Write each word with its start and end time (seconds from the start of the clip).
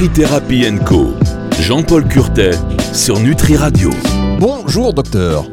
Nutri-Thérapie 0.00 0.64
Co. 0.86 1.08
Jean-Paul 1.60 2.08
Curtet 2.08 2.52
sur 2.94 3.20
Nutri 3.20 3.54
Radio. 3.56 3.90
Bonjour 4.38 4.94
docteur. 4.94 5.44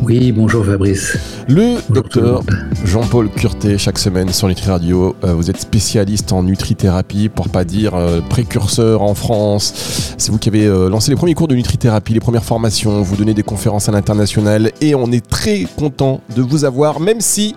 Oui, 0.00 0.32
bonjour 0.32 0.64
Fabrice. 0.64 1.18
Le 1.46 1.76
docteur 1.92 2.42
Jean-Paul 2.86 3.28
Curtet, 3.28 3.76
chaque 3.76 3.98
semaine 3.98 4.30
sur 4.32 4.48
Nutri 4.48 4.70
Radio. 4.70 5.14
Euh, 5.24 5.34
vous 5.34 5.50
êtes 5.50 5.60
spécialiste 5.60 6.32
en 6.32 6.42
nutrithérapie, 6.42 7.28
pour 7.28 7.50
pas 7.50 7.66
dire 7.66 7.94
euh, 7.94 8.22
précurseur 8.22 9.02
en 9.02 9.14
France. 9.14 10.14
C'est 10.16 10.32
vous 10.32 10.38
qui 10.38 10.48
avez 10.48 10.64
euh, 10.64 10.88
lancé 10.88 11.10
les 11.10 11.16
premiers 11.16 11.34
cours 11.34 11.48
de 11.48 11.54
nutrithérapie, 11.54 12.14
les 12.14 12.20
premières 12.20 12.44
formations. 12.44 13.02
Vous 13.02 13.16
donnez 13.16 13.34
des 13.34 13.42
conférences 13.42 13.90
à 13.90 13.92
l'international 13.92 14.72
et 14.80 14.94
on 14.94 15.12
est 15.12 15.28
très 15.28 15.66
content 15.76 16.22
de 16.34 16.40
vous 16.40 16.64
avoir, 16.64 16.98
même 16.98 17.20
si, 17.20 17.54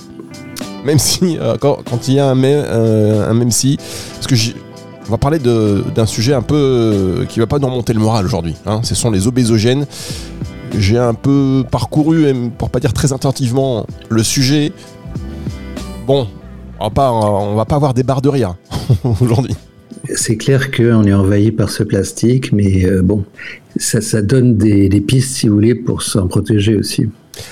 même 0.84 1.00
si, 1.00 1.38
quand, 1.62 2.10
il 2.10 2.16
y 2.16 2.20
a 2.20 2.28
un 2.28 2.36
même, 2.36 2.66
un 2.66 3.34
même 3.34 3.52
si, 3.52 3.78
parce 4.16 4.28
que 4.28 4.36
on 5.08 5.12
va 5.12 5.18
parler 5.18 5.40
d'un 5.40 6.06
sujet 6.06 6.34
un 6.34 6.42
peu 6.42 7.26
qui 7.30 7.40
va 7.40 7.48
pas 7.48 7.60
nous 7.60 7.68
remonter 7.68 7.94
le 7.94 8.00
moral 8.00 8.26
aujourd'hui. 8.26 8.56
Hein. 8.66 8.82
Ce 8.84 8.96
sont 8.96 9.12
les 9.12 9.28
obésogènes 9.28 9.86
j'ai 10.80 10.98
un 10.98 11.14
peu 11.14 11.64
parcouru, 11.70 12.34
pour 12.58 12.70
pas 12.70 12.80
dire 12.80 12.94
très 12.94 13.14
attentivement, 13.14 13.86
le 14.10 14.24
sujet. 14.24 14.72
Bon, 16.08 16.28
on 16.80 16.86
va 16.86 16.90
pas, 16.90 17.12
on 17.12 17.56
va 17.56 17.66
pas 17.66 17.76
avoir 17.76 17.94
des 17.94 18.04
barres 18.04 18.22
de 18.22 18.30
rire 18.30 18.56
aujourd'hui. 19.22 19.56
C'est 20.14 20.38
clair 20.38 20.72
qu'on 20.72 21.04
est 21.04 21.14
envahi 21.14 21.52
par 21.52 21.70
ce 21.70 21.84
plastique, 21.84 22.52
mais 22.52 22.86
euh, 22.86 23.02
bon, 23.02 23.26
ça, 23.78 24.22
donne 24.22 24.56
des, 24.56 25.02
pistes, 25.02 25.36
si 25.36 25.48
vous 25.48 25.56
voulez, 25.56 25.74
pour 25.74 26.04
s'en 26.04 26.28
protéger 26.28 26.76
aussi. 26.76 27.10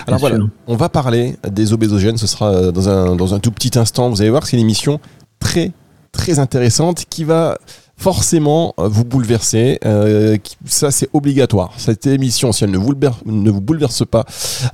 Alors 0.08 0.20
voilà, 0.20 0.40
on 0.68 0.76
va 0.76 0.88
parler 0.88 1.36
des 1.52 1.74
obésogènes, 1.74 2.18
ce 2.18 2.28
sera 2.28 2.72
dans 2.72 2.88
un, 2.88 3.16
dans 3.16 3.34
un 3.34 3.40
tout 3.40 3.52
petit 3.52 3.78
instant. 3.78 4.10
Vous 4.10 4.22
allez 4.22 4.30
voir, 4.30 4.46
c'est 4.46 4.56
une 4.56 4.62
émission 4.62 5.00
très, 5.40 5.72
très 6.14 6.40
intéressante 6.40 7.04
qui 7.10 7.26
va 7.26 7.58
forcément 7.98 8.74
euh, 8.80 8.88
vous 8.88 9.04
bouleverser. 9.04 9.80
Euh, 9.86 10.38
ça, 10.66 10.92
c'est 10.92 11.10
obligatoire. 11.14 11.74
Cette 11.78 12.08
émission, 12.08 12.52
si 12.52 12.64
elle 12.64 12.72
ne 12.72 12.78
vous, 12.78 12.94
ne 13.26 13.52
vous 13.52 13.62
bouleverse 13.62 14.06
pas, 14.06 14.26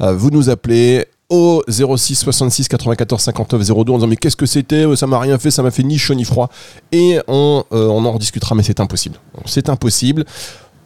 euh, 0.02 0.14
vous 0.14 0.30
nous 0.30 0.50
appelez 0.50 1.06
au 1.30 1.62
06 1.68 2.16
66 2.16 2.68
94 2.68 3.22
59 3.22 3.62
02 3.62 3.74
en 3.74 3.84
disant 3.98 4.08
mais 4.08 4.16
qu'est-ce 4.16 4.36
que 4.36 4.48
c'était? 4.48 4.96
Ça 4.96 5.06
m'a 5.06 5.20
rien 5.20 5.38
fait 5.38 5.52
ça 5.52 5.62
m'a 5.62 5.70
fait 5.70 5.84
ni 5.84 6.00
chaud 6.00 6.16
ni 6.16 6.24
froid 6.24 6.50
et 6.92 7.20
on, 7.28 7.64
on 7.70 8.04
en 8.04 8.12
rediscutera 8.14 8.56
mais 8.56 8.64
c'est 8.64 8.80
impossible 8.80 9.18
c'est 9.46 9.70
impossible 9.70 10.26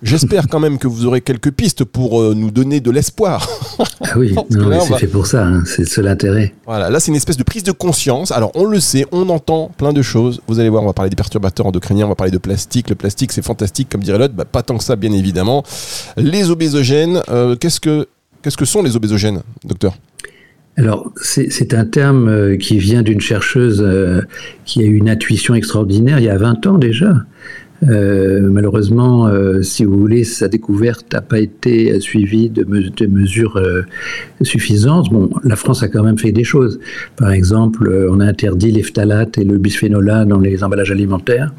J'espère 0.04 0.50
quand 0.50 0.60
même 0.60 0.78
que 0.78 0.88
vous 0.88 1.06
aurez 1.06 1.22
quelques 1.22 1.52
pistes 1.52 1.86
pour 1.86 2.22
euh, 2.22 2.34
nous 2.36 2.52
donner 2.52 2.82
de 2.82 2.92
l'espoir. 2.92 3.48
Ah 4.02 4.18
oui, 4.18 4.36
c'est 4.50 4.98
fait 4.98 5.08
pour 5.08 5.26
ça, 5.26 5.48
hein. 5.48 5.64
c'est 5.66 5.86
seul 5.86 6.08
intérêt. 6.08 6.54
Voilà, 6.66 6.90
là 6.90 7.00
c'est 7.00 7.10
une 7.10 7.16
espèce 7.16 7.38
de 7.38 7.44
prise 7.44 7.64
de 7.64 7.72
conscience. 7.72 8.32
Alors 8.32 8.52
on 8.56 8.66
le 8.66 8.82
sait, 8.82 9.06
on 9.14 9.30
entend 9.30 9.72
plein 9.78 9.94
de 9.94 10.02
choses. 10.02 10.42
Vous 10.48 10.60
allez 10.60 10.68
voir, 10.68 10.84
on 10.84 10.88
va 10.88 10.94
parler 10.94 11.10
des 11.10 11.16
perturbateurs 11.16 11.66
endocriniens, 11.66 12.06
on 12.06 12.10
va 12.10 12.16
parler 12.16 12.32
de 12.32 12.38
plastique. 12.38 12.90
Le 12.90 12.96
plastique 12.96 13.32
c'est 13.32 13.44
fantastique, 13.44 13.88
comme 13.90 14.02
dirait 14.02 14.18
l'autre, 14.20 14.34
bah, 14.34 14.46
pas 14.46 14.62
tant 14.62 14.78
que 14.78 14.84
ça 14.84 14.98
bien 14.98 15.14
évidemment. 15.14 15.64
Les 16.18 16.50
obésogènes, 16.50 17.22
euh, 17.30 17.56
qu'est-ce 17.56 17.80
que 17.80 18.08
qu'est-ce 18.42 18.58
que 18.58 18.66
sont 18.66 18.84
les 18.84 18.98
obésogènes, 18.98 19.42
docteur? 19.64 19.96
Alors, 20.76 21.14
c'est 21.22 21.76
un 21.76 21.86
terme 21.86 22.28
euh, 22.28 22.58
qui 22.58 22.80
vient 22.80 23.04
d'une 23.04 23.22
chercheuse 23.22 23.86
qui 24.66 24.82
a 24.82 24.86
eu 24.86 24.96
une 24.96 25.10
intuition 25.10 25.54
extraordinaire 25.54 26.20
il 26.20 26.26
y 26.26 26.30
a 26.30 26.38
20 26.38 26.66
ans 26.68 26.78
déjà. 26.78 27.14
Euh, 27.88 28.42
malheureusement, 28.50 29.28
euh, 29.28 29.62
si 29.62 29.84
vous 29.84 29.98
voulez, 29.98 30.24
sa 30.24 30.48
découverte 30.48 31.12
n'a 31.14 31.22
pas 31.22 31.40
été 31.40 32.00
suivie 32.00 32.50
de, 32.50 32.66
mesures 33.08 33.58
euh, 33.58 33.84
suffisantes. 34.42 35.10
Bon, 35.12 35.30
la 35.44 35.56
France 35.56 35.84
a 35.84 35.88
quand 35.88 36.04
même 36.04 36.18
fait 36.18 36.32
des 36.32 36.44
choses. 36.44 36.80
Par 37.18 37.32
exemple, 37.32 38.08
on 38.10 38.20
a 38.20 38.26
interdit 38.26 38.72
les 38.72 38.84
phtalates 38.84 39.38
et 39.38 39.44
le 39.44 39.58
bisphénol 39.58 40.26
dans 40.28 40.40
les 40.40 40.64
emballages 40.64 40.92
alimentaires. 40.92 41.54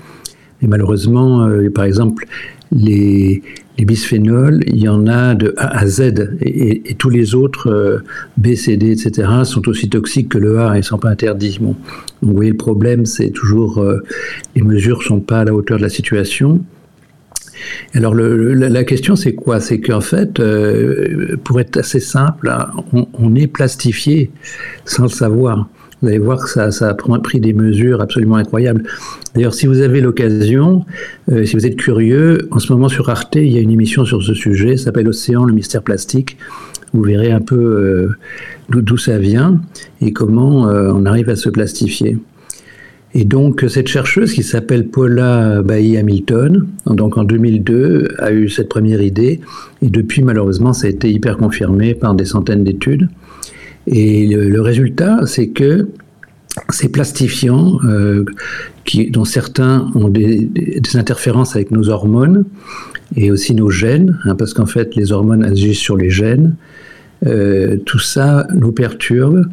Et 0.62 0.66
malheureusement, 0.66 1.48
par 1.74 1.84
exemple, 1.84 2.26
les, 2.74 3.42
bisphénols, 3.78 4.62
il 4.66 4.78
y 4.78 4.88
en 4.88 5.06
a 5.06 5.34
de 5.34 5.54
A 5.56 5.78
à 5.78 5.86
Z, 5.86 6.36
et, 6.40 6.94
tous 6.98 7.10
les 7.10 7.34
autres, 7.34 7.70
euh, 7.70 7.98
B, 8.36 8.54
C, 8.54 8.76
D, 8.76 8.90
etc., 8.90 9.28
sont 9.44 9.68
aussi 9.68 9.88
toxiques 9.88 10.30
que 10.30 10.38
le 10.38 10.58
A 10.58 10.74
et 10.74 10.78
ne 10.78 10.82
sont 10.82 10.98
pas 10.98 11.10
interdits. 11.10 11.58
Bon. 11.60 11.76
Vous 12.22 12.34
voyez, 12.34 12.50
le 12.50 12.56
problème, 12.56 13.06
c'est 13.06 13.30
toujours, 13.30 13.78
euh, 13.78 14.02
les 14.54 14.62
mesures 14.62 14.98
ne 14.98 15.04
sont 15.04 15.20
pas 15.20 15.40
à 15.40 15.44
la 15.44 15.54
hauteur 15.54 15.78
de 15.78 15.82
la 15.82 15.88
situation. 15.88 16.64
Alors 17.94 18.14
la, 18.14 18.84
question, 18.84 19.16
c'est 19.16 19.34
quoi? 19.34 19.60
C'est 19.60 19.80
qu'en 19.80 20.00
fait, 20.00 20.40
euh, 20.40 21.36
pour 21.44 21.60
être 21.60 21.76
assez 21.78 22.00
simple, 22.00 22.52
on, 22.92 23.06
on 23.14 23.34
est 23.34 23.46
plastifié 23.46 24.30
sans 24.84 25.04
le 25.04 25.08
savoir. 25.08 25.68
Vous 26.04 26.10
allez 26.10 26.18
voir 26.18 26.44
que 26.44 26.50
ça, 26.70 26.88
a 26.90 27.18
pris 27.18 27.40
des 27.40 27.54
mesures 27.54 28.02
absolument 28.02 28.36
incroyables. 28.36 28.82
D'ailleurs, 29.34 29.54
si 29.54 29.66
vous 29.66 29.80
avez 29.80 30.02
l'occasion, 30.02 30.84
euh, 31.32 31.46
si 31.46 31.56
vous 31.56 31.64
êtes 31.64 31.76
curieux, 31.76 32.46
en 32.50 32.58
ce 32.58 32.70
moment 32.74 32.90
sur 32.90 33.08
Arte, 33.08 33.36
il 33.36 33.50
y 33.50 33.56
a 33.56 33.60
une 33.62 33.70
émission 33.70 34.04
sur 34.04 34.22
ce 34.22 34.34
sujet, 34.34 34.76
ça 34.76 34.84
s'appelle 34.84 35.08
Océan, 35.08 35.46
le 35.46 35.54
mystère 35.54 35.80
plastique. 35.80 36.36
Vous 36.92 37.00
verrez 37.00 37.32
un 37.32 37.40
peu 37.40 37.56
euh, 37.56 38.10
d'où 38.68 38.98
ça 38.98 39.18
vient 39.18 39.62
et 40.02 40.12
comment 40.12 40.68
euh, 40.68 40.92
on 40.94 41.06
arrive 41.06 41.30
à 41.30 41.36
se 41.36 41.48
plastifier. 41.48 42.18
Et 43.14 43.24
donc, 43.24 43.64
cette 43.68 43.88
chercheuse 43.88 44.34
qui 44.34 44.42
s'appelle 44.42 44.88
Paula 44.88 45.62
Bailly 45.62 45.96
Hamilton, 45.96 46.66
donc 46.84 47.16
en 47.16 47.24
2002, 47.24 48.08
a 48.18 48.30
eu 48.30 48.50
cette 48.50 48.68
première 48.68 49.00
idée. 49.00 49.40
Et 49.80 49.88
depuis, 49.88 50.20
malheureusement, 50.20 50.74
ça 50.74 50.86
a 50.86 50.90
été 50.90 51.10
hyper 51.10 51.38
confirmé 51.38 51.94
par 51.94 52.14
des 52.14 52.26
centaines 52.26 52.62
d'études. 52.62 53.08
Et 53.86 54.26
le, 54.28 54.60
résultat, 54.60 55.20
c'est 55.26 55.48
que 55.48 55.88
ces 56.70 56.88
plastifiants, 56.88 57.78
euh, 57.84 58.24
dont 59.10 59.24
certains 59.24 59.90
ont 59.94 60.08
des, 60.08 60.48
interférences 60.94 61.56
avec 61.56 61.70
nos 61.70 61.88
hormones 61.88 62.44
et 63.16 63.30
aussi 63.30 63.54
nos 63.54 63.70
gènes, 63.70 64.18
hein, 64.24 64.34
parce 64.34 64.54
qu'en 64.54 64.66
fait 64.66 64.94
les 64.94 65.12
hormones 65.12 65.44
agissent 65.44 65.78
sur 65.78 65.96
les 65.96 66.10
gènes, 66.10 66.56
euh, 67.26 67.76
tout 67.84 67.98
ça 67.98 68.46
nous 68.54 68.72
perturbe. 68.72 69.46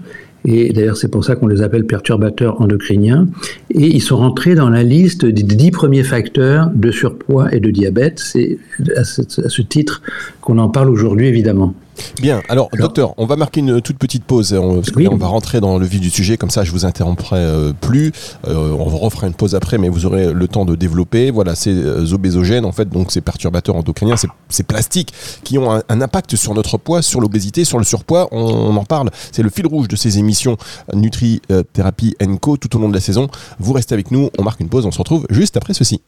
Et 0.44 0.74
d'ailleurs, 0.74 0.98
c'est 0.98 1.08
pour 1.08 1.24
ça 1.24 1.36
qu'on 1.36 1.48
les 1.48 1.62
appelle 1.62 1.86
perturbateurs 1.86 2.59
endocriniens. 2.62 3.28
Et 3.69 3.86
ils 3.86 4.02
sont 4.02 4.18
rentrés 4.18 4.56
dans 4.56 4.69
la 4.69 4.81
liste 4.81 5.24
des 5.24 5.44
dix 5.44 5.69
premiers 5.69 6.03
facteurs 6.03 6.72
de 6.74 6.90
surpoids 6.90 7.53
et 7.53 7.59
de 7.59 7.69
diabète. 7.69 8.18
C'est 8.18 8.58
à 8.96 9.03
ce 9.03 9.62
titre 9.62 10.02
qu'on 10.42 10.58
en 10.58 10.69
parle 10.69 10.90
aujourd'hui, 10.90 11.28
évidemment. 11.28 11.75
Bien, 12.22 12.41
alors, 12.50 12.69
docteur, 12.78 13.13
on 13.18 13.25
va 13.25 13.35
marquer 13.35 13.59
une 13.62 13.81
toute 13.81 13.97
petite 13.97 14.24
pause, 14.24 14.53
on, 14.53 14.81
on 15.09 15.18
va 15.18 15.28
rentrer 15.28 15.59
dans 15.59 15.78
le 15.78 15.85
vif 15.85 16.00
du 16.00 16.09
sujet, 16.09 16.38
comme 16.38 16.50
ça 16.50 16.63
je 16.63 16.72
vous 16.72 16.85
interromprai 16.85 17.38
euh, 17.38 17.74
plus, 17.74 18.12
euh, 18.47 18.69
on 18.72 18.85
refera 18.85 19.28
une 19.28 19.34
pause 19.34 19.56
après, 19.56 19.78
mais 19.78 19.90
vous 19.90 20.06
aurez 20.06 20.34
le 20.34 20.47
temps 20.47 20.66
de 20.66 20.75
développer. 20.75 21.31
Voilà, 21.31 21.56
ces 21.56 21.74
euh, 21.74 22.13
obésogènes, 22.13 22.66
en 22.66 22.72
fait, 22.72 22.90
donc 22.90 23.12
ces 23.12 23.22
perturbateurs 23.22 23.75
endocriniens, 23.75 24.16
ces, 24.50 24.63
plastiques 24.63 25.13
qui 25.44 25.57
ont 25.57 25.72
un, 25.72 26.01
impact 26.01 26.35
sur 26.35 26.53
notre 26.53 26.78
poids, 26.78 27.01
sur 27.01 27.19
l'obésité, 27.19 27.66
sur 27.66 27.78
le 27.78 27.84
surpoids, 27.84 28.28
on, 28.31 28.75
en 28.75 28.84
parle, 28.84 29.09
c'est 29.31 29.44
le 29.44 29.50
fil 29.50 29.66
rouge 29.66 29.88
de 29.88 29.96
ces 29.96 30.19
émissions 30.19 30.57
Nutri 30.94 31.41
Thérapie 31.74 32.16
Co 32.40 32.57
tout 32.57 32.75
au 32.75 32.80
long 32.80 32.90
de 32.90 32.94
la 32.94 33.00
saison. 33.00 33.28
Vous 33.59 33.74
restez 33.74 33.94
avec 33.94 34.12
nous, 34.12 34.30
on 34.38 34.44
marque 34.44 34.59
une 34.59 34.69
pause, 34.69 34.85
on 34.85 34.91
se 34.91 35.00
retrouve 35.00 35.25
juste 35.30 35.57
après 35.57 35.74
ceci. 35.74 36.01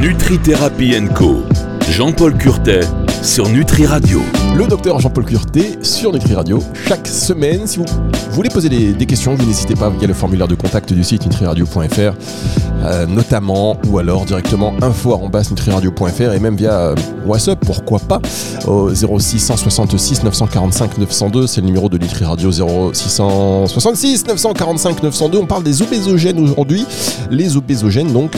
Nutri 0.00 0.38
Thérapie 0.38 0.94
Co 1.14 1.42
Jean-Paul 1.90 2.36
Curtet 2.36 2.80
sur 3.24 3.48
Nutri 3.48 3.86
Radio. 3.86 4.20
Le 4.54 4.66
docteur 4.66 5.00
Jean-Paul 5.00 5.24
Curtet 5.24 5.78
sur 5.80 6.12
Nutri 6.12 6.34
Radio 6.34 6.62
chaque 6.86 7.06
semaine. 7.08 7.66
Si 7.66 7.78
vous 7.78 7.86
voulez 8.32 8.50
poser 8.50 8.68
des, 8.68 9.06
questions, 9.06 9.34
n'hésitez 9.34 9.74
pas 9.74 9.88
via 9.88 10.06
le 10.06 10.12
formulaire 10.12 10.46
de 10.46 10.54
contact 10.54 10.92
du 10.92 11.02
site 11.02 11.24
nutriradio.fr 11.24 12.14
euh, 12.84 13.06
notamment 13.06 13.78
ou 13.88 13.98
alors 13.98 14.26
directement 14.26 14.74
info@nutriradio.fr 14.82 16.34
et 16.34 16.38
même 16.38 16.56
via 16.56 16.72
euh, 16.72 16.94
WhatsApp, 17.24 17.58
pourquoi 17.64 17.98
pas 17.98 18.20
au 18.66 18.90
0666 18.92 20.22
945 20.22 20.98
902, 20.98 21.46
c'est 21.46 21.62
le 21.62 21.66
numéro 21.66 21.88
de 21.88 21.96
Nutri 21.96 22.26
Radio 22.26 22.52
0666 22.52 24.26
945 24.26 25.02
902. 25.02 25.38
On 25.38 25.46
parle 25.46 25.62
des 25.62 25.80
obésogènes 25.80 26.38
aujourd'hui. 26.38 26.84
Les 27.30 27.56
obésogènes 27.56 28.12
donc 28.12 28.32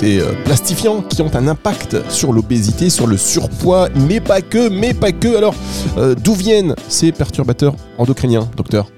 ces 0.00 0.20
euh, 0.20 0.32
plastifiants 0.46 1.02
qui 1.02 1.20
ont 1.20 1.34
un 1.34 1.46
impact 1.46 1.98
sur 2.08 2.32
l'obésité, 2.32 2.88
sur 2.88 3.06
le 3.06 3.18
surpoids, 3.18 3.90
mais 4.08 4.18
pas 4.18 4.40
que, 4.40 4.70
mais 4.70 4.94
pas 4.94 5.12
que. 5.12 5.36
Alors, 5.36 5.54
euh, 5.98 6.14
d'où 6.14 6.32
viennent 6.32 6.74
ces 6.88 7.12
perturbateurs 7.12 7.74
endocriniens, 7.98 8.48
docteur? 8.56 8.90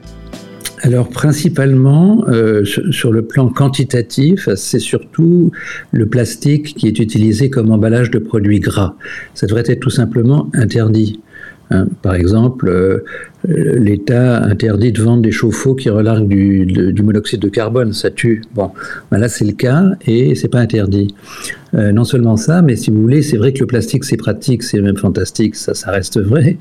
Alors 0.83 1.09
principalement, 1.09 2.25
euh, 2.29 2.65
sur 2.65 3.11
le 3.11 3.23
plan 3.23 3.49
quantitatif, 3.49 4.49
c'est 4.55 4.79
surtout 4.79 5.51
le 5.91 6.07
plastique 6.07 6.75
qui 6.75 6.87
est 6.87 6.99
utilisé 7.01 7.51
comme 7.51 7.73
emballage 7.73 8.11
de 8.13 8.21
produits 8.21 8.61
gras. 8.61 8.95
Ça 9.35 9.47
devrait 9.47 9.65
être 9.67 9.81
tout 9.81 9.91
simplement 9.91 10.51
interdit. 10.55 11.21
Hein. 11.71 11.87
Par 12.03 12.15
exemple, 12.15 12.69
euh, 12.69 13.05
l'État 13.45 14.43
interdit 14.45 14.93
de 14.93 15.03
vendre 15.03 15.23
des 15.23 15.31
chauffe-eau 15.31 15.75
qui 15.75 15.91
relarguent 15.91 16.29
du, 16.29 17.03
monoxyde 17.03 17.41
de 17.41 17.49
carbone, 17.49 17.93
ça 17.93 18.11
tue. 18.11 18.43
Bon, 18.55 18.71
ben 19.11 19.19
là 19.19 19.29
c'est 19.29 19.45
le 19.45 19.53
cas 19.53 19.85
et 20.07 20.35
c'est 20.35 20.49
pas 20.49 20.61
interdit. 20.61 21.15
Euh, 21.75 21.91
non 21.91 22.05
seulement 22.05 22.37
ça, 22.37 22.61
mais 22.61 22.77
si 22.77 22.91
vous 22.91 23.01
voulez, 23.01 23.23
c'est 23.23 23.39
vrai 23.39 23.53
que 23.53 23.61
le 23.61 23.67
plastique 23.67 24.05
c'est 24.05 24.19
pratique, 24.19 24.63
c'est 24.63 24.81
même 24.81 24.99
fantastique, 24.99 25.57
ça, 25.57 25.75
ça 25.75 25.91
reste 25.91 26.21
vrai. 26.21 26.59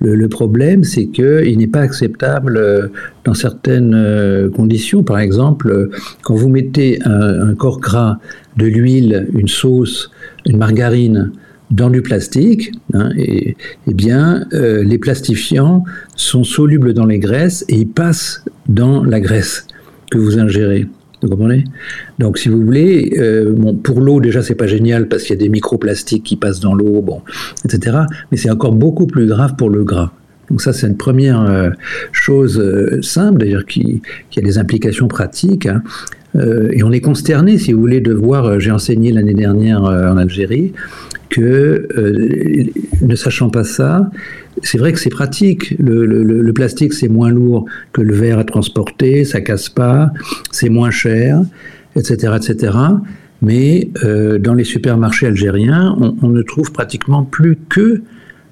Le, 0.00 0.28
problème, 0.28 0.84
c'est 0.84 1.06
qu'il 1.06 1.58
n'est 1.58 1.66
pas 1.66 1.80
acceptable 1.80 2.56
euh, 2.56 2.88
dans 3.24 3.34
certaines 3.34 4.50
conditions. 4.54 5.02
Par 5.02 5.18
exemple, 5.18 5.90
quand 6.22 6.34
vous 6.34 6.48
mettez 6.48 7.00
un, 7.04 7.48
un 7.48 7.54
corps 7.54 7.80
gras, 7.80 8.18
de 8.56 8.66
l'huile, 8.66 9.28
une 9.32 9.48
sauce, 9.48 10.10
une 10.46 10.58
margarine 10.58 11.32
dans 11.70 11.90
du 11.90 12.02
plastique, 12.02 12.72
hein, 12.94 13.10
et, 13.16 13.56
eh 13.86 13.94
bien, 13.94 14.46
euh, 14.52 14.82
les 14.82 14.98
plastifiants 14.98 15.84
sont 16.16 16.44
solubles 16.44 16.94
dans 16.94 17.06
les 17.06 17.18
graisses 17.18 17.64
et 17.68 17.76
ils 17.76 17.88
passent 17.88 18.44
dans 18.68 19.04
la 19.04 19.20
graisse 19.20 19.66
que 20.10 20.18
vous 20.18 20.38
ingérez. 20.38 20.88
Vous 21.22 21.28
comprenez? 21.28 21.64
Donc, 22.18 22.38
si 22.38 22.48
vous 22.48 22.62
voulez, 22.62 23.14
euh, 23.18 23.52
bon, 23.54 23.74
pour 23.74 24.00
l'eau, 24.00 24.20
déjà, 24.20 24.42
c'est 24.42 24.54
pas 24.54 24.66
génial 24.66 25.06
parce 25.06 25.24
qu'il 25.24 25.36
y 25.36 25.38
a 25.38 25.42
des 25.42 25.50
microplastiques 25.50 26.24
qui 26.24 26.36
passent 26.36 26.60
dans 26.60 26.74
l'eau, 26.74 27.02
bon, 27.02 27.22
etc. 27.64 27.98
Mais 28.30 28.38
c'est 28.38 28.50
encore 28.50 28.72
beaucoup 28.72 29.06
plus 29.06 29.26
grave 29.26 29.54
pour 29.56 29.68
le 29.68 29.84
gras. 29.84 30.12
Donc 30.48 30.62
ça, 30.62 30.72
c'est 30.72 30.88
une 30.88 30.96
première 30.96 31.42
euh, 31.42 31.70
chose 32.10 32.60
simple, 33.02 33.38
d'ailleurs, 33.38 33.66
qui, 33.66 34.02
a 34.36 34.40
des 34.40 34.58
implications 34.58 35.08
pratiques. 35.08 35.66
Hein. 35.66 35.82
Et 36.34 36.82
on 36.82 36.92
est 36.92 37.00
consterné, 37.00 37.58
si 37.58 37.72
vous 37.72 37.80
voulez, 37.80 38.00
de 38.00 38.12
voir, 38.12 38.60
j'ai 38.60 38.70
enseigné 38.70 39.12
l'année 39.12 39.34
dernière 39.34 39.82
en 39.82 40.16
Algérie, 40.16 40.72
que, 41.30 41.88
euh, 41.96 42.64
ne 43.00 43.14
sachant 43.14 43.48
pas 43.48 43.64
ça, 43.64 44.10
c'est 44.62 44.76
vrai 44.76 44.92
que 44.92 44.98
c'est 44.98 45.10
pratique. 45.10 45.74
Le, 45.78 46.52
plastique, 46.52 46.92
c'est 46.92 47.08
moins 47.08 47.30
lourd 47.30 47.64
que 47.92 48.02
le 48.02 48.12
verre 48.12 48.38
à 48.38 48.44
transporter, 48.44 49.24
ça 49.24 49.40
casse 49.40 49.70
pas, 49.70 50.10
c'est 50.50 50.68
moins 50.68 50.90
cher, 50.90 51.40
etc., 51.96 52.34
etc. 52.36 52.76
Mais 53.40 53.88
euh, 54.04 54.38
dans 54.38 54.52
les 54.52 54.64
supermarchés 54.64 55.26
algériens, 55.26 55.96
on, 56.20 56.28
ne 56.28 56.42
trouve 56.42 56.72
pratiquement 56.72 57.22
plus 57.22 57.56
que 57.68 58.02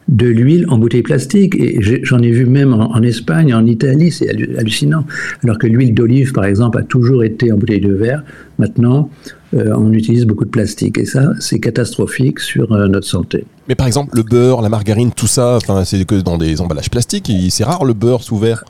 de 0.08 0.26
l'huile 0.26 0.66
en 0.68 0.78
bouteille 0.78 1.02
plastique. 1.02 1.54
Et 1.56 1.78
j'en 2.02 2.18
ai 2.20 2.30
vu 2.30 2.46
même 2.46 2.72
en, 2.72 3.02
Espagne, 3.02 3.54
en 3.54 3.66
Italie, 3.66 4.10
c'est 4.10 4.28
hallucinant. 4.56 5.04
Alors 5.44 5.58
que 5.58 5.66
l'huile 5.66 5.94
d'olive, 5.94 6.32
par 6.32 6.44
exemple, 6.44 6.78
a 6.78 6.82
toujours 6.82 7.22
été 7.22 7.52
en 7.52 7.56
bouteille 7.56 7.80
de 7.80 7.92
verre. 7.92 8.24
Maintenant, 8.58 9.10
euh, 9.54 9.72
on 9.76 9.92
utilise 9.92 10.24
beaucoup 10.24 10.44
de 10.44 10.50
plastique. 10.50 10.98
Et 10.98 11.04
ça, 11.04 11.32
c'est 11.40 11.60
catastrophique 11.60 12.40
sur 12.40 12.72
euh, 12.72 12.88
notre 12.88 13.06
santé. 13.06 13.44
Mais 13.68 13.74
par 13.74 13.86
exemple, 13.86 14.16
le 14.16 14.22
beurre, 14.22 14.62
la 14.62 14.68
margarine, 14.68 15.12
tout 15.12 15.26
ça, 15.26 15.58
c'est 15.84 16.04
que 16.04 16.20
dans 16.20 16.38
des 16.38 16.60
emballages 16.60 16.90
plastiques. 16.90 17.30
C'est 17.50 17.64
rare 17.64 17.84
le 17.84 17.92
beurre 17.92 18.22
sous 18.22 18.38
verre. 18.38 18.64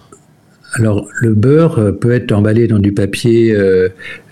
Alors, 0.75 1.07
le 1.21 1.35
beurre 1.35 1.79
euh, 1.79 1.93
peut 1.93 2.13
être 2.13 2.33
emballé 2.33 2.67
dans 2.67 2.79
du 2.79 2.93
papier 2.93 3.57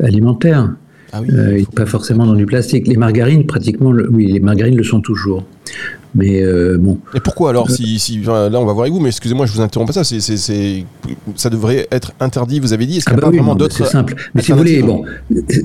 alimentaire. 0.01 0.75
Ah 1.13 1.21
oui, 1.23 1.67
pas 1.75 1.87
forcément 1.87 2.27
dans 2.27 2.35
du 2.35 2.47
plastique. 2.47 2.89
Les 2.89 2.97
margarines, 2.97 3.47
pratiquement, 3.47 3.91
oui, 4.11 4.27
les 4.27 4.41
margarines 4.41 4.77
le 4.77 4.83
sont 4.83 5.01
toujours. 5.01 5.45
Mais 6.17 6.43
euh, 6.43 6.79
bon. 6.79 6.99
Et 7.15 7.21
pourquoi 7.21 7.51
alors 7.51 7.71
si, 7.71 7.99
si, 7.99 8.21
Là, 8.23 8.49
on 8.55 8.65
va 8.65 8.73
voir 8.73 8.81
avec 8.81 8.93
vous, 8.93 9.01
mais 9.01 9.11
excusez-moi, 9.11 9.47
je 9.47 9.53
vous 9.53 9.61
interromps 9.61 9.95
pas 9.95 10.03
ça. 10.03 10.19
Ça 11.35 11.51
devrait 11.51 11.87
être 11.91 12.13
interdit, 12.21 12.59
vous 12.59 12.73
avez 12.73 12.87
dit. 12.87 12.99
Est-ce 12.99 13.05
qu'il 13.05 13.17
n'y 13.17 13.21
a 13.23 13.27
ah 13.27 13.27
bah 13.27 13.31
pas 13.31 13.37
vraiment 13.37 13.55
d'autres. 13.55 13.77
C'est 13.77 13.85
simple. 13.85 14.15
Mais 14.35 14.43
si 14.43 14.53
vous 14.53 14.59
voulez, 14.59 14.83
bon, 14.83 15.05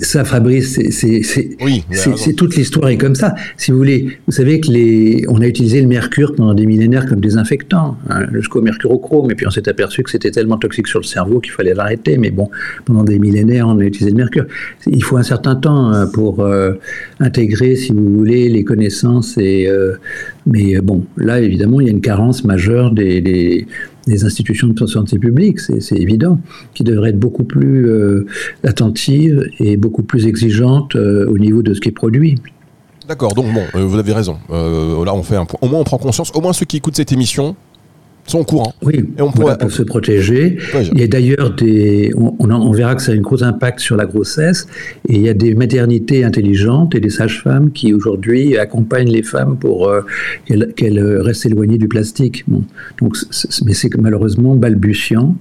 ça, 0.01 0.25
Fabrice, 0.25 0.79
c'est, 0.89 1.21
oui, 1.61 1.85
c'est, 1.91 2.33
toute 2.33 2.55
l'histoire 2.55 2.89
est 2.89 2.97
comme 2.97 3.15
ça. 3.15 3.33
Si 3.57 3.71
vous 3.71 3.77
voulez, 3.77 4.17
vous 4.27 4.33
savez 4.33 4.59
que 4.59 4.69
les, 4.71 5.23
on 5.29 5.41
a 5.41 5.47
utilisé 5.47 5.81
le 5.81 5.87
mercure 5.87 6.35
pendant 6.35 6.53
des 6.53 6.65
millénaires 6.65 7.05
comme 7.07 7.21
désinfectant, 7.21 7.97
hein, 8.09 8.25
jusqu'au 8.33 8.61
mercurochrome, 8.61 9.31
et 9.31 9.35
puis 9.35 9.47
on 9.47 9.51
s'est 9.51 9.69
aperçu 9.69 10.03
que 10.03 10.11
c'était 10.11 10.31
tellement 10.31 10.57
toxique 10.57 10.87
sur 10.87 10.99
le 10.99 11.05
cerveau 11.05 11.39
qu'il 11.39 11.53
fallait 11.53 11.73
l'arrêter. 11.73 12.17
Mais 12.17 12.31
bon, 12.31 12.49
pendant 12.85 13.03
des 13.03 13.19
millénaires, 13.19 13.67
on 13.67 13.79
a 13.79 13.83
utilisé 13.83 14.11
le 14.11 14.17
mercure. 14.17 14.45
Il 14.87 15.03
faut 15.03 15.17
un 15.17 15.23
certain 15.23 15.55
temps 15.55 15.91
hein, 15.91 16.07
pour 16.07 16.41
euh, 16.41 16.73
intégrer, 17.19 17.75
si 17.75 17.93
vous 17.93 18.17
voulez, 18.17 18.49
les 18.49 18.63
connaissances 18.63 19.37
et 19.37 19.67
euh, 19.67 19.93
mais 20.45 20.75
euh, 20.75 20.81
bon, 20.81 21.05
là, 21.17 21.39
évidemment, 21.39 21.79
il 21.81 21.87
y 21.87 21.89
a 21.89 21.91
une 21.91 22.01
carence 22.01 22.43
majeure 22.43 22.91
des, 22.91 23.67
institutions 24.07 24.67
de 24.67 24.85
santé 24.87 25.19
publique, 25.19 25.59
c'est 25.59 25.95
évident, 25.95 26.39
qui 26.73 26.83
devraient 26.83 27.09
être 27.09 27.19
beaucoup 27.19 27.43
plus 27.43 27.87
euh, 27.87 28.25
attentives 28.63 29.47
et 29.59 29.77
beaucoup 29.77 30.03
plus 30.03 30.27
exigeantes 30.27 30.95
euh, 30.95 31.27
au 31.29 31.37
niveau 31.37 31.61
de 31.61 31.73
ce 31.73 31.79
qui 31.79 31.89
est 31.89 31.93
produit. 31.93 32.35
D'accord, 33.07 33.33
donc 33.33 33.45
bon, 33.53 33.63
vous 33.73 33.97
avez 33.97 34.13
raison. 34.13 34.37
là, 34.49 35.13
on 35.13 35.23
fait 35.23 35.35
un 35.35 35.45
point. 35.45 35.59
Au 35.61 35.67
moins, 35.67 35.79
on 35.79 35.83
prend 35.83 35.97
conscience. 35.97 36.31
Au 36.33 36.41
moins, 36.41 36.53
ceux 36.53 36.65
qui 36.65 36.77
écoutent 36.77 36.95
cette 36.95 37.11
émission 37.11 37.55
sont 38.31 38.39
au 38.39 38.43
courant. 38.43 38.73
Oui, 38.81 39.05
et 39.17 39.21
on 39.21 39.31
pour 39.31 39.71
se 39.71 39.83
protéger. 39.83 40.57
il 40.93 40.99
y 40.99 41.03
a 41.03 41.07
d'ailleurs 41.07 41.53
des. 41.53 42.11
On, 42.15 42.35
on, 42.39 42.71
verra 42.71 42.95
que 42.95 43.01
ça 43.01 43.11
a 43.11 43.15
un 43.15 43.19
gros 43.19 43.43
impact 43.43 43.79
sur 43.79 43.95
la 43.95 44.05
grossesse. 44.05 44.67
Et 45.07 45.15
il 45.15 45.21
y 45.21 45.29
a 45.29 45.33
des 45.33 45.53
maternités 45.53 46.23
intelligentes 46.23 46.95
et 46.95 46.99
des 46.99 47.09
sages-femmes 47.09 47.71
qui 47.71 47.93
aujourd'hui 47.93 48.57
accompagnent 48.57 49.11
les 49.11 49.23
femmes 49.23 49.57
pour 49.57 49.89
euh, 49.89 50.01
qu'elles 50.75 51.01
restent 51.21 51.45
éloignées 51.45 51.77
du 51.77 51.87
plastique. 51.87 52.45
Donc, 52.99 53.17
mais 53.65 53.73
c'est 53.73 53.95
malheureusement 53.97 54.55
balbutiant. 54.55 55.35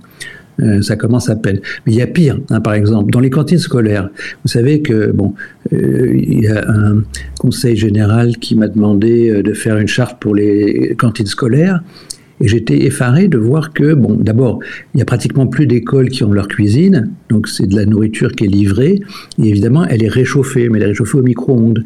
Euh, 0.61 0.83
ça 0.83 0.97
commence 0.97 1.31
à 1.31 1.37
peine. 1.37 1.61
Mais 1.87 1.93
il 1.93 1.99
y 1.99 2.03
a 2.03 2.07
pire, 2.07 2.39
hein, 2.51 2.61
par 2.61 2.75
exemple, 2.75 3.11
dans 3.11 3.21
les 3.21 3.31
cantines 3.31 3.59
scolaires. 3.59 4.11
Vous 4.45 4.51
savez 4.51 4.83
que 4.83 5.11
bon, 5.11 5.33
euh, 5.73 6.13
il 6.13 6.43
y 6.43 6.49
a 6.49 6.69
un 6.69 7.03
conseil 7.39 7.77
général 7.77 8.37
qui 8.37 8.57
m'a 8.57 8.69
demandé 8.69 9.43
de 9.43 9.53
faire 9.55 9.79
une 9.79 9.89
charte 9.89 10.21
pour 10.21 10.35
les 10.35 10.95
cantines 10.99 11.27
scolaires. 11.27 11.81
Et 12.41 12.49
j'étais 12.49 12.85
effaré 12.85 13.29
de 13.29 13.39
voir 13.39 13.73
que, 13.73 13.95
bon, 13.95 14.15
d'abord, 14.15 14.61
il 14.95 14.99
n'y 14.99 15.03
a 15.03 15.05
pratiquement 15.05 15.47
plus 15.47 15.67
d'écoles 15.67 16.09
qui 16.09 16.25
ont 16.25 16.33
leur 16.33 16.49
cuisine, 16.49 17.11
donc 17.29 17.49
c'est 17.49 17.67
de 17.67 17.77
la 17.77 17.85
nourriture 17.85 18.33
qui 18.33 18.45
est 18.45 18.49
livrée, 18.49 19.01
et 19.39 19.49
évidemment, 19.49 19.85
elle 19.87 20.03
est 20.03 20.09
réchauffée, 20.09 20.69
mais 20.69 20.79
elle 20.79 20.85
est 20.85 20.89
réchauffée 20.89 21.19
au 21.19 21.23
micro-ondes. 21.23 21.85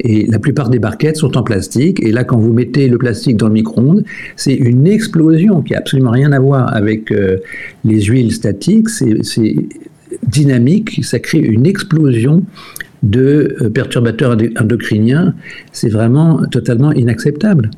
Et 0.00 0.26
la 0.26 0.38
plupart 0.38 0.68
des 0.68 0.80
barquettes 0.80 1.16
sont 1.16 1.36
en 1.36 1.42
plastique. 1.42 2.02
Et 2.02 2.10
là, 2.10 2.24
quand 2.24 2.38
vous 2.38 2.52
mettez 2.52 2.88
le 2.88 2.98
plastique 2.98 3.36
dans 3.36 3.46
le 3.46 3.52
micro-ondes, 3.52 4.04
c'est 4.34 4.54
une 4.54 4.86
explosion 4.86 5.62
qui 5.62 5.74
n'a 5.74 5.78
absolument 5.78 6.10
rien 6.10 6.32
à 6.32 6.40
voir 6.40 6.74
avec 6.74 7.12
euh, 7.12 7.36
les 7.84 8.02
huiles 8.02 8.32
statiques. 8.32 8.88
C'est 8.88 9.54
dynamique, 10.26 11.04
ça 11.04 11.18
crée 11.18 11.38
une 11.38 11.66
explosion 11.66 12.42
de 13.02 13.56
euh, 13.60 13.70
perturbateurs 13.70 14.36
endocriniens. 14.60 15.34
C'est 15.72 15.88
vraiment 15.88 16.42
totalement 16.50 16.92
inacceptable. 16.92 17.70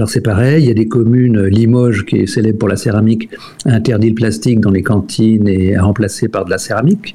Alors 0.00 0.08
c'est 0.08 0.22
pareil, 0.22 0.64
il 0.64 0.66
y 0.66 0.70
a 0.70 0.74
des 0.74 0.88
communes, 0.88 1.44
Limoges, 1.44 2.06
qui 2.06 2.16
est 2.16 2.26
célèbre 2.26 2.58
pour 2.60 2.68
la 2.70 2.76
céramique, 2.76 3.28
interdit 3.66 4.08
le 4.08 4.14
plastique 4.14 4.58
dans 4.58 4.70
les 4.70 4.80
cantines 4.80 5.46
et 5.46 5.76
a 5.76 5.82
remplacé 5.82 6.26
par 6.28 6.46
de 6.46 6.50
la 6.50 6.56
céramique. 6.56 7.14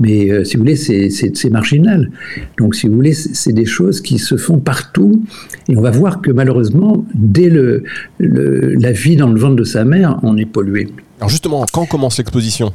Mais 0.00 0.30
euh, 0.30 0.44
si 0.44 0.58
vous 0.58 0.62
voulez, 0.64 0.76
c'est 0.76 1.50
marginal. 1.50 2.10
Donc 2.58 2.74
si 2.74 2.88
vous 2.88 2.94
voulez, 2.94 3.14
c'est 3.14 3.54
des 3.54 3.64
choses 3.64 4.02
qui 4.02 4.18
se 4.18 4.36
font 4.36 4.58
partout. 4.58 5.22
Et 5.70 5.78
on 5.78 5.80
va 5.80 5.90
voir 5.90 6.20
que 6.20 6.30
malheureusement, 6.30 7.06
dès 7.14 7.48
le, 7.48 7.84
la 8.18 8.92
vie 8.92 9.16
dans 9.16 9.30
le 9.30 9.40
ventre 9.40 9.56
de 9.56 9.64
sa 9.64 9.86
mère, 9.86 10.18
on 10.22 10.36
est 10.36 10.44
pollué. 10.44 10.88
Alors 11.20 11.30
justement, 11.30 11.64
quand 11.72 11.86
commence 11.86 12.18
l'exposition? 12.18 12.70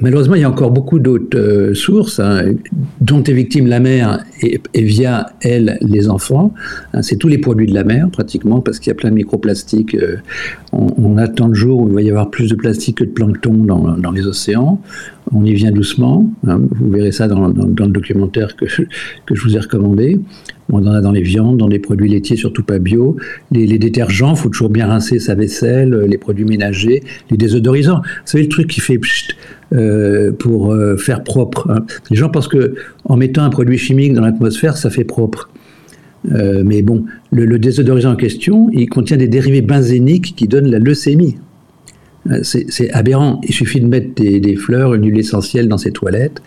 Malheureusement, 0.00 0.34
il 0.34 0.42
y 0.42 0.44
a 0.44 0.50
encore 0.50 0.70
beaucoup 0.70 0.98
d'autres 0.98 1.38
euh, 1.38 1.74
sources 1.74 2.20
hein, 2.20 2.52
dont 3.00 3.22
est 3.22 3.32
victime 3.32 3.66
la 3.66 3.80
mère 3.80 4.24
et, 4.42 4.60
via 4.74 5.26
elle 5.40 5.78
les 5.80 6.08
enfants. 6.08 6.52
Hein, 6.92 7.02
c'est 7.02 7.16
tous 7.16 7.28
les 7.28 7.38
produits 7.38 7.66
de 7.66 7.74
la 7.74 7.84
mer 7.84 8.08
pratiquement 8.10 8.60
parce 8.60 8.78
qu'il 8.78 8.90
y 8.90 8.92
a 8.92 8.96
plein 8.96 9.10
de 9.10 9.14
microplastiques. 9.14 9.94
Euh, 9.94 10.16
on, 10.72 11.16
attend 11.16 11.48
le 11.48 11.54
jour 11.54 11.80
où 11.80 11.88
il 11.88 11.94
va 11.94 12.02
y 12.02 12.10
avoir 12.10 12.30
plus 12.30 12.50
de 12.50 12.56
plastique 12.56 12.98
que 12.98 13.04
de 13.04 13.10
plancton 13.10 13.54
dans 13.54 14.10
les 14.10 14.26
océans. 14.26 14.80
On 15.34 15.44
y 15.44 15.52
vient 15.52 15.72
doucement. 15.72 16.30
Hein, 16.46 16.60
vous 16.70 16.90
verrez 16.90 17.12
ça 17.12 17.28
dans, 17.28 17.48
le 17.48 17.86
documentaire 17.88 18.56
que, 18.56 18.66
que 18.66 19.34
je 19.34 19.42
vous 19.42 19.56
ai 19.56 19.58
recommandé. 19.60 20.20
On 20.72 20.78
en 20.86 20.92
a 20.92 21.00
dans 21.00 21.12
les 21.12 21.22
viandes, 21.22 21.58
dans 21.58 21.68
les 21.68 21.78
produits 21.78 22.08
laitiers, 22.08 22.36
surtout 22.36 22.62
pas 22.62 22.78
bio. 22.78 23.16
Les, 23.50 23.78
détergents, 23.78 24.34
il 24.34 24.36
faut 24.36 24.48
toujours 24.48 24.70
bien 24.70 24.86
rincer 24.86 25.18
sa 25.18 25.34
vaisselle, 25.34 25.94
les 26.08 26.18
produits 26.18 26.44
ménagers, 26.44 27.02
les 27.30 27.36
désodorisants. 27.36 27.98
Vous 27.98 28.26
savez, 28.26 28.44
le 28.44 28.48
truc 28.48 28.68
qui 28.68 28.80
fait 28.80 28.98
euh, 29.72 30.32
pour 30.32 30.72
euh, 30.72 30.96
faire 30.96 31.22
propre. 31.24 31.70
Hein. 31.70 31.84
Les 32.10 32.16
gens 32.16 32.30
pensent 32.30 32.48
que 32.48 32.74
en 33.04 33.16
mettant 33.16 33.42
un 33.42 33.50
produit 33.50 33.78
chimique 33.78 34.14
dans 34.14 34.22
l'atmosphère, 34.22 34.76
ça 34.76 34.88
fait 34.88 35.04
propre. 35.04 35.50
Euh, 36.32 36.62
mais 36.64 36.82
bon, 36.82 37.04
le, 37.32 37.58
désodorisant 37.58 38.12
en 38.12 38.16
question, 38.16 38.68
il 38.72 38.88
contient 38.88 39.16
des 39.16 39.28
dérivés 39.28 39.62
benzéniques 39.62 40.34
qui 40.36 40.48
donnent 40.48 40.70
la 40.70 40.78
leucémie. 40.78 41.36
C'est 42.42 42.90
aberrant. 42.92 43.40
Il 43.46 43.54
suffit 43.54 43.80
de 43.80 43.86
mettre 43.86 44.14
des, 44.14 44.56
fleurs, 44.56 44.94
une 44.94 45.04
huile 45.06 45.18
essentielle 45.18 45.68
dans 45.68 45.78
ses 45.78 45.92
toilettes. 45.92 46.42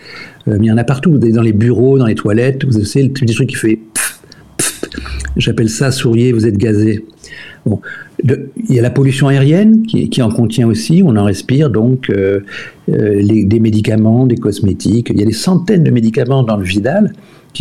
mais 0.47 0.57
il 0.59 0.65
y 0.65 0.71
en 0.71 0.77
a 0.77 0.83
partout, 0.83 1.17
dans 1.17 1.41
les 1.41 1.53
bureaux, 1.53 1.97
dans 1.97 2.07
les 2.07 2.15
toilettes. 2.15 2.65
Vous 2.65 2.83
savez, 2.83 3.05
le 3.05 3.13
petit 3.13 3.33
truc 3.33 3.49
qui 3.49 3.55
fait 3.55 3.79
J'appelle 5.37 5.69
ça 5.69 5.91
souriez, 5.91 6.31
vous 6.31 6.47
êtes 6.47 6.57
gazé. 6.57 7.05
Bon, 7.65 7.79
il 8.23 8.75
y 8.75 8.79
a 8.79 8.81
la 8.81 8.89
pollution 8.89 9.27
aérienne 9.27 9.83
qui, 9.85 10.21
en 10.21 10.29
contient 10.29 10.67
aussi, 10.67 11.03
on 11.05 11.15
en 11.15 11.23
respire 11.23 11.69
donc 11.69 12.09
euh, 12.09 12.39
euh, 12.89 13.21
des 13.23 13.59
médicaments, 13.59 14.25
des 14.25 14.37
cosmétiques. 14.37 15.09
Il 15.11 15.19
y 15.19 15.23
a 15.23 15.25
des 15.25 15.33
centaines 15.33 15.83
de 15.83 15.91
médicaments 15.91 16.43
dans 16.43 16.57
le 16.57 16.63
Vidal 16.63 17.13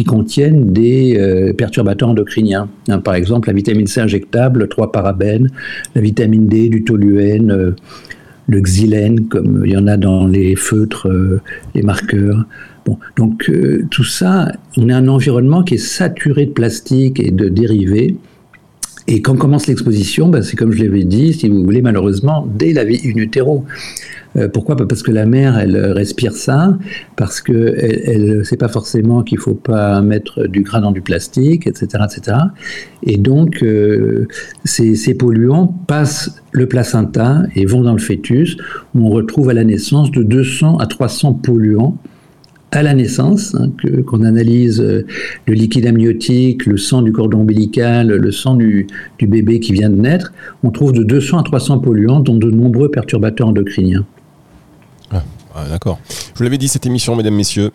contiennent 0.05 0.73
des 0.73 1.55
perturbateurs 1.57 2.09
endocriniens. 2.09 2.69
Hein, 2.89 2.99
par 2.99 3.15
exemple, 3.15 3.49
la 3.49 3.55
vitamine 3.55 3.87
C 3.87 4.01
injectable, 4.01 4.69
3 4.69 4.93
parabènes, 4.93 5.51
la 5.95 6.01
vitamine 6.01 6.47
D, 6.47 6.69
du 6.69 6.85
toluène, 6.85 7.75
le 8.49 8.61
xylène, 8.61 9.27
comme 9.27 9.63
il 9.65 9.73
y 9.73 9.77
en 9.77 9.87
a 9.87 9.97
dans 9.97 10.27
les 10.27 10.55
feutres, 10.57 11.09
les 11.75 11.83
marqueurs. 11.83 12.45
Donc 13.17 13.51
tout 13.91 14.05
ça, 14.05 14.53
on 14.77 14.89
a 14.89 14.97
un 14.97 15.09
environnement 15.09 15.65
qui 15.65 15.75
est 15.75 15.79
saturé 15.79 16.47
de 16.47 16.53
plastique 16.53 17.19
et 17.19 17.33
de 17.33 17.49
dérivés. 17.49 18.17
Et 19.09 19.23
quand 19.23 19.37
commence 19.37 19.69
l'exposition, 19.69 20.29
ben, 20.29 20.43
c'est 20.43 20.57
comme 20.57 20.73
je 20.73 20.83
l'avais 20.83 21.05
dit, 21.05 21.33
si 21.33 21.49
vous 21.49 21.63
voulez, 21.63 21.81
malheureusement, 21.81 22.47
dès 22.53 22.73
la 22.73 22.85
vie 22.85 23.01
in 23.05 23.17
utero. 23.17 23.65
Euh, 24.37 24.49
pourquoi? 24.49 24.75
Bah, 24.75 24.85
Parce 24.89 25.03
que 25.03 25.13
la 25.13 25.27
mère, 25.27 25.59
elle 25.59 25.77
respire 25.93 26.33
ça, 26.33 26.77
parce 27.15 27.41
que 27.41 27.77
elle, 27.79 28.45
sait 28.45 28.57
pas 28.57 28.69
forcément 28.69 29.23
qu'il 29.23 29.39
faut 29.39 29.55
pas 29.55 30.03
mettre 30.03 30.49
du 30.49 30.63
gras 30.63 30.81
dans 30.81 30.91
du 30.91 31.03
plastique, 31.03 31.67
etc., 31.67 32.05
etc. 32.05 32.37
Et 33.05 33.17
donc, 33.17 33.63
euh, 33.63 34.27
ces, 34.65 35.15
polluants 35.15 35.69
passent 35.87 36.43
le 36.51 36.67
placenta 36.67 37.43
et 37.55 37.65
vont 37.65 37.83
dans 37.83 37.93
le 37.93 37.99
fœtus, 37.99 38.57
où 38.95 39.07
on 39.07 39.11
retrouve 39.11 39.51
à 39.51 39.55
la 39.55 39.65
naissance 39.65 40.11
de 40.11 40.25
200 40.25 40.79
à 40.79 40.87
300 40.87 41.35
polluants 41.35 41.97
à 42.73 42.83
la 42.83 42.95
naissance, 42.95 43.55
hein, 43.55 43.71
qu'on 44.07 44.25
analyse 44.25 44.81
euh, 44.81 45.07
le 45.47 45.55
liquide 45.55 45.87
amniotique, 45.87 46.67
le 46.67 46.77
sang 46.77 47.03
du 47.03 47.13
cordon 47.13 47.41
ombilical, 47.41 48.09
le 48.09 48.33
sang 48.33 48.55
du, 48.55 48.87
bébé 49.21 49.61
qui 49.61 49.73
vient 49.73 49.89
de 49.89 49.97
naître, 49.97 50.33
on 50.63 50.71
trouve 50.71 50.93
de 50.93 51.03
200 51.03 51.39
à 51.39 51.43
300 51.43 51.79
polluants, 51.79 52.21
dont 52.21 52.35
de 52.35 52.51
nombreux 52.51 52.91
perturbateurs 52.91 53.49
endocriniens. 53.49 54.05
Ah, 55.11 55.23
ah, 55.55 55.65
d'accord. 55.71 55.99
Je 56.09 56.39
vous 56.39 56.45
l'avais 56.45 56.59
dit, 56.59 56.69
cette 56.69 56.87
émission, 56.87 57.15
mesdames, 57.15 57.35
messieurs, 57.35 57.71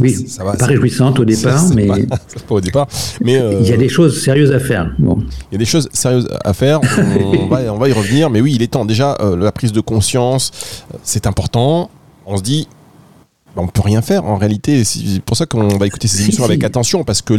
oui, 0.00 0.28
ça 0.28 0.44
va, 0.44 0.54
pas 0.54 0.66
réjouissante 0.66 1.18
au 1.18 1.24
départ, 1.24 1.64
mais 1.74 1.86
pas, 2.06 2.18
au 2.50 2.60
départ, 2.60 2.88
mais 3.22 3.34
il 3.60 3.66
y 3.66 3.70
a 3.70 3.74
euh, 3.74 3.78
des 3.78 3.88
choses 3.88 4.22
sérieuses 4.22 4.52
à 4.52 4.60
faire. 4.60 4.92
Bon. 4.98 5.18
Il 5.50 5.54
y 5.54 5.56
a 5.56 5.58
des 5.58 5.64
choses 5.64 5.88
sérieuses 5.92 6.28
à 6.44 6.52
faire. 6.52 6.80
On, 7.40 7.46
va, 7.46 7.72
on 7.72 7.78
va 7.78 7.88
y 7.88 7.92
revenir, 7.92 8.28
mais 8.30 8.40
oui, 8.40 8.52
il 8.54 8.62
est 8.62 8.72
temps. 8.72 8.84
Déjà, 8.84 9.16
euh, 9.20 9.36
la 9.36 9.50
prise 9.50 9.72
de 9.72 9.80
conscience, 9.80 10.84
c'est 11.02 11.26
important. 11.26 11.90
On 12.26 12.36
se 12.36 12.42
dit, 12.42 12.68
on 13.58 13.66
peut 13.68 13.82
rien 13.82 14.02
faire 14.02 14.24
en 14.24 14.36
réalité. 14.36 14.84
C'est 14.84 15.20
pour 15.22 15.36
ça 15.36 15.46
qu'on 15.46 15.68
va 15.78 15.86
écouter 15.86 16.08
ces 16.08 16.22
émissions 16.22 16.44
avec 16.44 16.64
attention 16.64 17.04
parce 17.04 17.22
que 17.22 17.34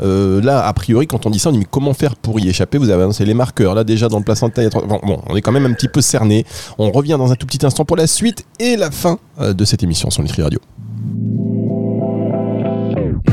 euh, 0.00 0.40
là, 0.42 0.66
a 0.66 0.72
priori, 0.72 1.06
quand 1.06 1.26
on 1.26 1.30
dit 1.30 1.38
ça, 1.38 1.50
on 1.50 1.52
dit 1.52 1.58
mais 1.58 1.66
comment 1.70 1.94
faire 1.94 2.16
pour 2.16 2.40
y 2.40 2.48
échapper? 2.48 2.78
Vous 2.78 2.90
avez 2.90 3.02
annoncé 3.02 3.24
les 3.24 3.34
marqueurs. 3.34 3.74
Là, 3.74 3.84
déjà 3.84 4.08
dans 4.08 4.18
le 4.18 4.24
placenta, 4.24 4.68
bon, 4.70 5.00
bon, 5.02 5.20
on 5.28 5.36
est 5.36 5.42
quand 5.42 5.52
même 5.52 5.66
un 5.66 5.72
petit 5.72 5.88
peu 5.88 6.00
cerné. 6.00 6.44
On 6.78 6.90
revient 6.90 7.16
dans 7.18 7.30
un 7.30 7.36
tout 7.36 7.46
petit 7.46 7.64
instant 7.64 7.84
pour 7.84 7.96
la 7.96 8.06
suite 8.06 8.44
et 8.58 8.76
la 8.76 8.90
fin 8.90 9.18
euh, 9.40 9.52
de 9.52 9.64
cette 9.64 9.82
émission 9.82 10.10
sur 10.10 10.22
Nutri 10.22 10.42
Radio. 10.42 10.60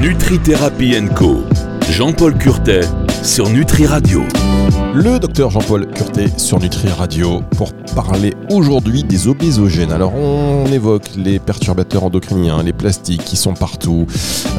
Nutri 0.01 0.39
Thérapie 0.39 0.95
Co. 1.15 1.43
Jean-Paul 1.91 2.37
Curtet 2.37 2.81
sur 3.21 3.49
Nutri 3.49 3.85
Radio. 3.85 4.21
Le 4.93 5.19
docteur 5.19 5.51
Jean-Paul 5.51 5.87
Curté 5.87 6.27
sur 6.37 6.57
Nutri 6.57 6.87
Radio 6.87 7.41
pour 7.57 7.73
parler 7.93 8.33
aujourd'hui 8.49 9.03
des 9.03 9.27
obésogènes. 9.27 9.91
Alors 9.91 10.15
on 10.15 10.65
évoque 10.67 11.09
les 11.17 11.37
perturbateurs 11.37 12.05
endocriniens, 12.05 12.63
les 12.63 12.71
plastiques 12.71 13.25
qui 13.25 13.35
sont 13.35 13.53
partout. 13.53 14.07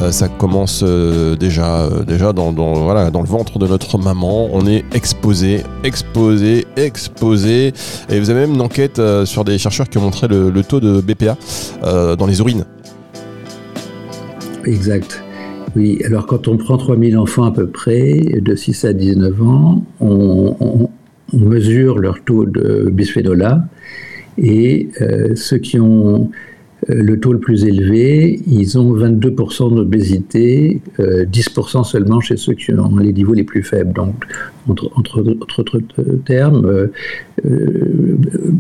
Euh, 0.03 0.13
ça 0.13 0.29
commence 0.29 0.83
euh, 0.85 1.35
déjà, 1.35 1.85
euh, 1.85 2.05
déjà 2.05 2.35
dans, 2.35 2.53
voilà, 2.53 3.11
dans 3.11 3.23
le 3.23 3.29
ventre 3.29 3.59
de 3.59 3.67
notre 3.67 3.97
maman. 3.97 4.51
On 4.53 4.67
est 4.67 4.85
exposé, 4.95 5.63
exposé, 5.85 6.67
exposé. 6.77 7.73
Et 8.11 8.21
vous 8.21 8.29
avez 8.29 8.41
même 8.41 8.53
une 8.53 8.61
enquête 8.61 9.01
sur 9.25 9.45
des 9.45 9.57
chercheurs 9.57 9.89
qui 9.89 9.97
ont 9.97 10.03
montré 10.03 10.29
le 10.29 10.63
taux 10.63 10.81
de 10.81 11.01
BPA 11.01 11.39
dans 11.83 12.27
les 12.27 12.41
urines. 12.41 12.67
Exact. 14.67 15.23
Oui, 15.75 16.03
alors 16.05 16.27
quand 16.27 16.49
on 16.49 16.59
prend 16.59 16.77
3000 16.77 17.17
enfants 17.17 17.45
à 17.45 17.51
peu 17.51 17.67
près, 17.67 18.21
de 18.41 18.55
6 18.55 18.85
à 18.85 18.93
19 18.93 19.43
ans, 19.43 19.85
on, 20.01 20.91
mesure 21.33 21.99
leur 21.99 22.23
taux 22.23 22.45
de 22.45 22.91
bisphénol 22.93 23.43
A, 23.43 23.65
et 24.37 24.91
euh, 25.01 25.35
ceux 25.35 25.57
qui 25.57 25.81
ont 25.81 26.31
euh, 26.91 26.95
le 27.03 27.19
taux 27.19 27.33
le 27.33 27.39
plus 27.39 27.65
élevé, 27.65 28.43
ils 28.47 28.79
ont 28.79 28.95
22% 28.95 29.75
d'obésité, 29.75 30.83
10% 30.99 31.81
euh, 31.81 31.83
seulement 31.85 32.21
chez 32.21 32.37
ceux 32.37 32.53
qui 32.53 32.71
ont 32.75 32.97
les 32.99 33.15
niveaux 33.15 33.33
les 33.33 33.45
plus 33.45 33.63
faibles. 33.63 33.95
Donc, 33.95 34.27
entre, 34.69 34.93
entre, 34.95 35.61
autres 35.61 35.81
termes, 36.27 36.91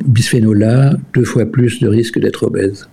bisphénol 0.07 0.63
A, 0.63 0.95
deux 1.13 1.25
fois 1.25 1.45
plus 1.45 1.79
de 1.81 1.89
risque 1.89 2.19
d'être 2.19 2.45
obèse. 2.45 2.89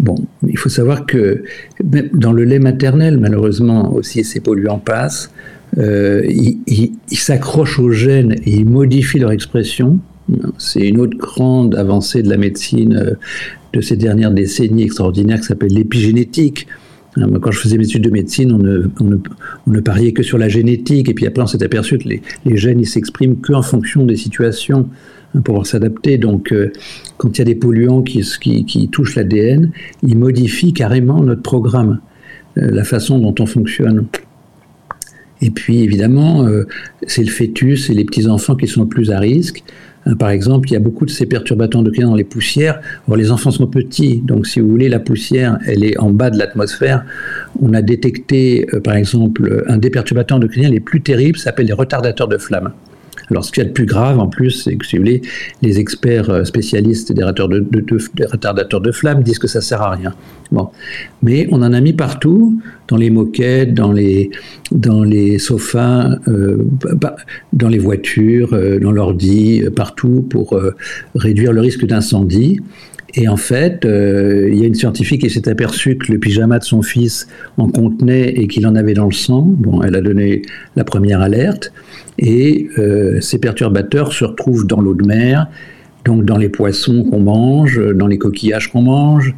Bon, 0.00 0.14
il 0.46 0.56
faut 0.56 0.68
savoir 0.68 1.06
que 1.06 1.42
dans 1.82 2.32
le 2.32 2.44
lait 2.44 2.60
maternel, 2.60 3.18
malheureusement 3.18 3.92
aussi, 3.92 4.22
ces 4.24 4.40
polluants 4.40 4.78
passent. 4.78 5.32
Euh, 5.76 6.24
ils, 6.28 6.92
s'accrochent 7.10 7.78
aux 7.78 7.90
gènes 7.90 8.32
et 8.44 8.50
ils 8.50 8.68
modifient 8.68 9.18
leur 9.18 9.32
expression. 9.32 9.98
C'est 10.56 10.86
une 10.86 11.00
autre 11.00 11.16
grande 11.18 11.74
avancée 11.74 12.22
de 12.22 12.30
la 12.30 12.36
médecine 12.36 12.96
euh, 12.96 13.14
de 13.72 13.80
ces 13.80 13.96
dernières 13.96 14.30
décennies 14.30 14.84
extraordinaires 14.84 15.40
qui 15.40 15.46
s'appelle 15.46 15.72
l'épigénétique. 15.72 16.68
Hein, 17.16 17.28
quand 17.40 17.50
je 17.50 17.58
faisais 17.58 17.76
mes 17.76 17.84
études 17.84 18.04
de 18.04 18.10
médecine, 18.10 18.52
on 18.52 19.70
ne, 19.70 19.80
pariait 19.80 20.12
que 20.12 20.22
sur 20.22 20.38
la 20.38 20.48
génétique, 20.48 21.08
et 21.08 21.14
puis 21.14 21.26
après 21.26 21.42
on 21.42 21.46
s'est 21.46 21.62
aperçu 21.62 21.98
que 21.98 22.08
les, 22.08 22.22
les 22.44 22.56
gènes 22.56 22.80
ils 22.80 22.86
s'expriment 22.86 23.36
qu'en 23.36 23.62
fonction 23.62 24.06
des 24.06 24.16
situations. 24.16 24.88
Hein, 25.38 25.42
pour 25.42 25.66
s'adapter. 25.66 26.18
Donc, 26.18 26.52
euh, 26.52 26.72
quand 27.16 27.36
il 27.36 27.38
y 27.38 27.42
a 27.42 27.44
des 27.44 27.54
polluants 27.54 28.02
qui, 28.02 28.88
touchent 28.90 29.16
l'ADN, 29.16 29.70
ils 30.02 30.16
modifient 30.16 30.72
carrément 30.72 31.22
notre 31.22 31.42
programme, 31.42 32.00
euh, 32.58 32.68
la 32.70 32.84
façon 32.84 33.18
dont 33.18 33.34
on 33.40 33.46
fonctionne. 33.46 34.06
Et 35.40 35.50
puis, 35.50 35.82
évidemment, 35.82 36.46
euh, 36.46 36.66
c'est 37.06 37.22
le 37.22 37.30
fœtus 37.30 37.90
et 37.90 37.94
les 37.94 38.04
petits-enfants 38.04 38.56
qui 38.56 38.66
sont 38.66 38.82
le 38.82 38.88
plus 38.88 39.10
à 39.10 39.18
risque. 39.18 39.62
Par 40.18 40.30
exemple, 40.30 40.70
il 40.70 40.72
y 40.72 40.76
a 40.76 40.80
beaucoup 40.80 41.04
de 41.04 41.10
ces 41.10 41.26
perturbateurs 41.26 41.82
endocriniens 41.82 42.08
dans 42.08 42.14
les 42.14 42.24
poussières. 42.24 42.80
Les 43.14 43.30
enfants 43.30 43.50
sont 43.50 43.66
petits, 43.66 44.22
donc 44.24 44.46
si 44.46 44.58
vous 44.58 44.68
voulez, 44.68 44.88
la 44.88 45.00
poussière, 45.00 45.58
elle 45.66 45.84
est 45.84 45.98
en 45.98 46.10
bas 46.10 46.30
de 46.30 46.38
l'atmosphère. 46.38 47.04
On 47.60 47.74
a 47.74 47.82
détecté, 47.82 48.66
par 48.84 48.94
exemple, 48.94 49.64
un 49.68 49.76
des 49.76 49.90
perturbateurs 49.90 50.38
endocriniens 50.38 50.70
les 50.70 50.80
plus 50.80 51.02
terribles 51.02 51.38
s'appelle 51.38 51.66
les 51.66 51.74
retardateurs 51.74 52.28
de 52.28 52.38
flamme. 52.38 52.72
Alors, 53.30 53.44
ce 53.44 53.52
qui 53.52 53.60
est 53.60 53.64
le 53.64 53.72
plus 53.72 53.86
grave, 53.86 54.18
en 54.18 54.28
plus, 54.28 54.50
c'est 54.50 54.76
que, 54.76 54.86
si 54.86 54.96
vous 54.96 55.02
voulez, 55.02 55.22
les 55.62 55.78
experts 55.78 56.30
euh, 56.30 56.44
spécialistes 56.44 57.12
des, 57.12 57.22
retardateurs 57.22 58.80
de, 58.80 58.92
flammes 58.92 59.22
disent 59.22 59.38
que 59.38 59.48
ça 59.48 59.60
sert 59.60 59.82
à 59.82 59.90
rien. 59.90 60.14
Mais 61.22 61.46
on 61.50 61.56
en 61.56 61.72
a 61.72 61.80
mis 61.80 61.92
partout, 61.92 62.58
dans 62.88 62.96
les 62.96 63.10
moquettes, 63.10 63.74
dans 63.74 63.92
les, 63.92 64.30
dans 64.72 65.02
les 65.02 65.38
sofas, 65.38 66.18
euh, 66.26 66.64
dans 67.52 67.68
les 67.68 67.78
voitures, 67.78 68.54
euh, 68.54 68.78
dans 68.78 68.92
l'ordi, 68.92 69.62
partout, 69.76 70.26
pour 70.28 70.58
réduire 71.14 71.52
le 71.52 71.60
risque 71.60 71.84
d'incendie. 71.84 72.60
Et 73.14 73.26
en 73.26 73.36
fait, 73.36 73.84
il 73.84 74.54
y 74.54 74.64
a 74.64 74.66
une 74.66 74.74
scientifique 74.74 75.22
qui 75.22 75.30
s'est 75.30 75.48
aperçue 75.48 75.96
que 75.96 76.12
le 76.12 76.18
pyjama 76.18 76.58
de 76.58 76.64
son 76.64 76.82
fils 76.82 77.26
en 77.56 77.68
contenait 77.68 78.28
et 78.28 78.46
qu'il 78.48 78.66
en 78.66 78.74
avait 78.74 78.94
dans 78.94 79.06
le 79.06 79.12
sang. 79.12 79.42
Bon, 79.42 79.82
elle 79.82 79.96
a 79.96 80.00
donné 80.00 80.42
la 80.76 80.84
première 80.84 81.20
alerte. 81.22 81.72
Et 82.18 82.68
euh, 82.78 83.20
ces 83.20 83.38
perturbateurs 83.38 84.12
se 84.12 84.24
retrouvent 84.24 84.66
dans 84.66 84.80
l'eau 84.80 84.94
de 84.94 85.06
mer, 85.06 85.48
donc 86.04 86.24
dans 86.24 86.36
les 86.36 86.48
poissons 86.48 87.04
qu'on 87.04 87.20
mange, 87.20 87.80
dans 87.94 88.06
les 88.06 88.18
coquillages 88.18 88.70
qu'on 88.70 88.82
mange. 88.82 89.34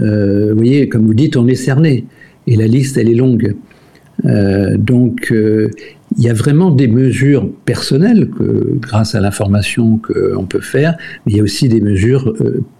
Euh, 0.00 0.50
vous 0.50 0.56
voyez, 0.56 0.88
comme 0.88 1.06
vous 1.06 1.14
dites, 1.14 1.36
on 1.36 1.46
est 1.46 1.54
cerné. 1.54 2.04
Et 2.46 2.56
la 2.56 2.66
liste, 2.66 2.96
elle 2.96 3.08
est 3.08 3.14
longue. 3.14 3.54
Euh, 4.24 4.76
donc, 4.76 5.32
il 6.18 6.24
y 6.24 6.28
a 6.28 6.34
vraiment 6.34 6.70
des 6.70 6.88
mesures 6.88 7.50
personnelles 7.64 8.30
grâce 8.80 9.14
à 9.14 9.20
l'information 9.20 9.98
qu'on 9.98 10.46
peut 10.46 10.60
faire, 10.60 10.96
mais 11.24 11.32
il 11.32 11.36
y 11.36 11.40
a 11.40 11.42
aussi 11.42 11.68
des 11.68 11.80
mesures 11.80 12.32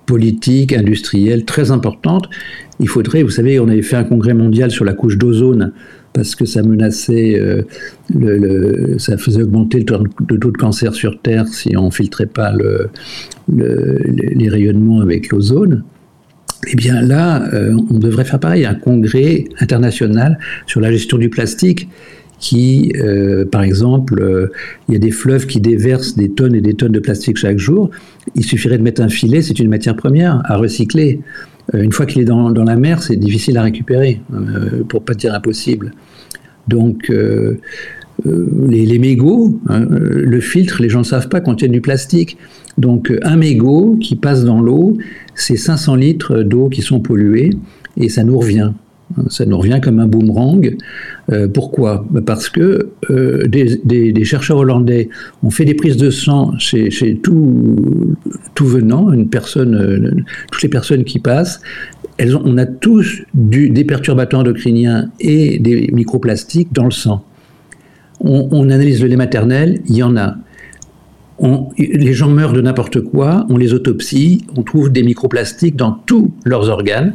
politiques, 0.06 0.72
industrielles 0.72 1.44
très 1.44 1.70
importantes. 1.70 2.30
Il 2.80 2.88
faudrait, 2.88 3.22
vous 3.22 3.30
savez, 3.30 3.58
on 3.60 3.68
avait 3.68 3.82
fait 3.82 3.96
un 3.96 4.04
congrès 4.04 4.34
mondial 4.34 4.70
sur 4.70 4.84
la 4.84 4.94
couche 4.94 5.18
d'ozone 5.18 5.72
parce 6.16 6.34
que 6.34 6.46
ça 6.46 6.62
menaçait, 6.62 7.38
euh, 7.38 7.62
le, 8.14 8.98
ça 8.98 9.18
faisait 9.18 9.42
augmenter 9.42 9.80
le 9.80 9.84
taux, 9.84 9.98
de 10.50 10.56
cancer 10.56 10.94
sur 10.94 11.20
Terre 11.20 11.46
si 11.46 11.76
on 11.76 11.90
filtrait 11.90 12.26
pas 12.26 12.52
le, 12.52 12.88
les 13.48 14.48
rayonnements 14.48 15.02
avec 15.02 15.28
l'ozone. 15.28 15.84
Eh 16.72 16.74
bien 16.74 17.02
là, 17.02 17.46
euh, 17.52 17.76
on 17.90 17.98
devrait 17.98 18.24
faire 18.24 18.40
pareil, 18.40 18.64
un 18.64 18.74
congrès 18.74 19.44
international 19.60 20.38
sur 20.66 20.80
la 20.80 20.90
gestion 20.90 21.18
du 21.18 21.28
plastique 21.28 21.86
qui, 22.38 22.92
euh, 22.96 23.44
par 23.44 23.62
exemple, 23.62 24.50
il 24.88 24.92
y 24.92 24.96
a 24.96 25.00
des 25.00 25.10
fleuves 25.10 25.46
qui 25.46 25.60
déversent 25.60 26.16
des 26.16 26.28
tonnes 26.28 26.54
et 26.54 26.60
des 26.60 26.74
tonnes 26.74 26.92
de 26.92 27.00
plastique 27.00 27.36
chaque 27.36 27.58
jour. 27.58 27.90
Il 28.34 28.44
suffirait 28.44 28.78
de 28.78 28.82
mettre 28.82 29.00
un 29.02 29.08
filet, 29.08 29.42
c'est 29.42 29.58
une 29.58 29.68
matière 29.68 29.96
première 29.96 30.42
à 30.44 30.56
recycler. 30.56 31.20
une 31.72 31.92
fois 31.92 32.06
qu'il 32.06 32.22
est 32.22 32.26
dans, 32.26 32.50
la 32.50 32.76
mer, 32.76 33.02
c'est 33.02 33.16
difficile 33.16 33.56
à 33.56 33.62
récupérer, 33.62 34.20
pour 34.88 35.02
pas 35.02 35.14
dire 35.14 35.34
impossible. 35.34 35.92
Donc, 36.68 37.10
euh, 37.10 37.58
euh, 38.26 38.46
les, 38.68 38.98
mégots, 38.98 39.60
hein, 39.68 39.82
euh, 39.82 40.22
le 40.24 40.40
filtre, 40.40 40.82
les 40.82 40.88
gens 40.88 41.00
ne 41.00 41.04
savent 41.04 41.28
pas, 41.28 41.40
contiennent 41.40 41.72
du 41.72 41.80
plastique. 41.80 42.36
Donc, 42.78 43.12
un 43.22 43.36
mégot 43.36 43.96
qui 44.00 44.16
passe 44.16 44.44
dans 44.44 44.60
l'eau, 44.60 44.96
c'est 45.34 45.56
500 45.56 45.94
litres 45.96 46.42
d'eau 46.42 46.68
qui 46.68 46.82
sont 46.82 47.00
pollués 47.00 47.50
et 47.96 48.08
ça 48.08 48.24
nous 48.24 48.38
revient. 48.38 48.72
Ça 49.28 49.46
nous 49.46 49.56
revient 49.56 49.80
comme 49.82 50.00
un 50.00 50.06
boomerang. 50.06 50.76
Euh, 51.30 51.46
pourquoi? 51.48 52.04
Parce 52.26 52.48
que 52.48 52.90
euh, 53.10 53.46
des, 53.46 54.24
chercheurs 54.24 54.58
hollandais 54.58 55.08
ont 55.42 55.50
fait 55.50 55.64
des 55.64 55.74
prises 55.74 55.96
de 55.96 56.10
sang 56.10 56.52
chez, 56.58 57.20
tout, 57.22 58.16
tout, 58.54 58.66
venant, 58.66 59.12
une 59.12 59.28
personne, 59.28 59.74
euh, 59.74 60.10
toutes 60.50 60.62
les 60.62 60.68
personnes 60.68 61.04
qui 61.04 61.20
passent. 61.20 61.60
Elles 62.18 62.36
ont, 62.36 62.42
on 62.44 62.58
a 62.58 62.66
tous 62.66 63.22
des 63.34 63.84
perturbateurs 63.84 64.40
endocriniens 64.40 65.10
et 65.20 65.58
des 65.60 65.88
microplastiques 65.92 66.72
dans 66.72 66.84
le 66.84 66.90
sang. 66.90 67.24
On, 68.20 68.70
analyse 68.70 69.02
le 69.02 69.08
lait 69.08 69.16
maternel, 69.16 69.82
il 69.88 69.96
y 69.96 70.02
en 70.02 70.16
a. 70.16 70.36
Les 71.78 72.14
gens 72.14 72.30
meurent 72.30 72.54
de 72.54 72.62
n'importe 72.62 73.02
quoi, 73.02 73.46
on 73.50 73.58
les 73.58 73.74
autopsie, 73.74 74.46
on 74.56 74.62
trouve 74.62 74.90
des 74.90 75.02
microplastiques 75.02 75.76
dans 75.76 75.92
tous 75.92 76.32
leurs 76.44 76.70
organes. 76.70 77.14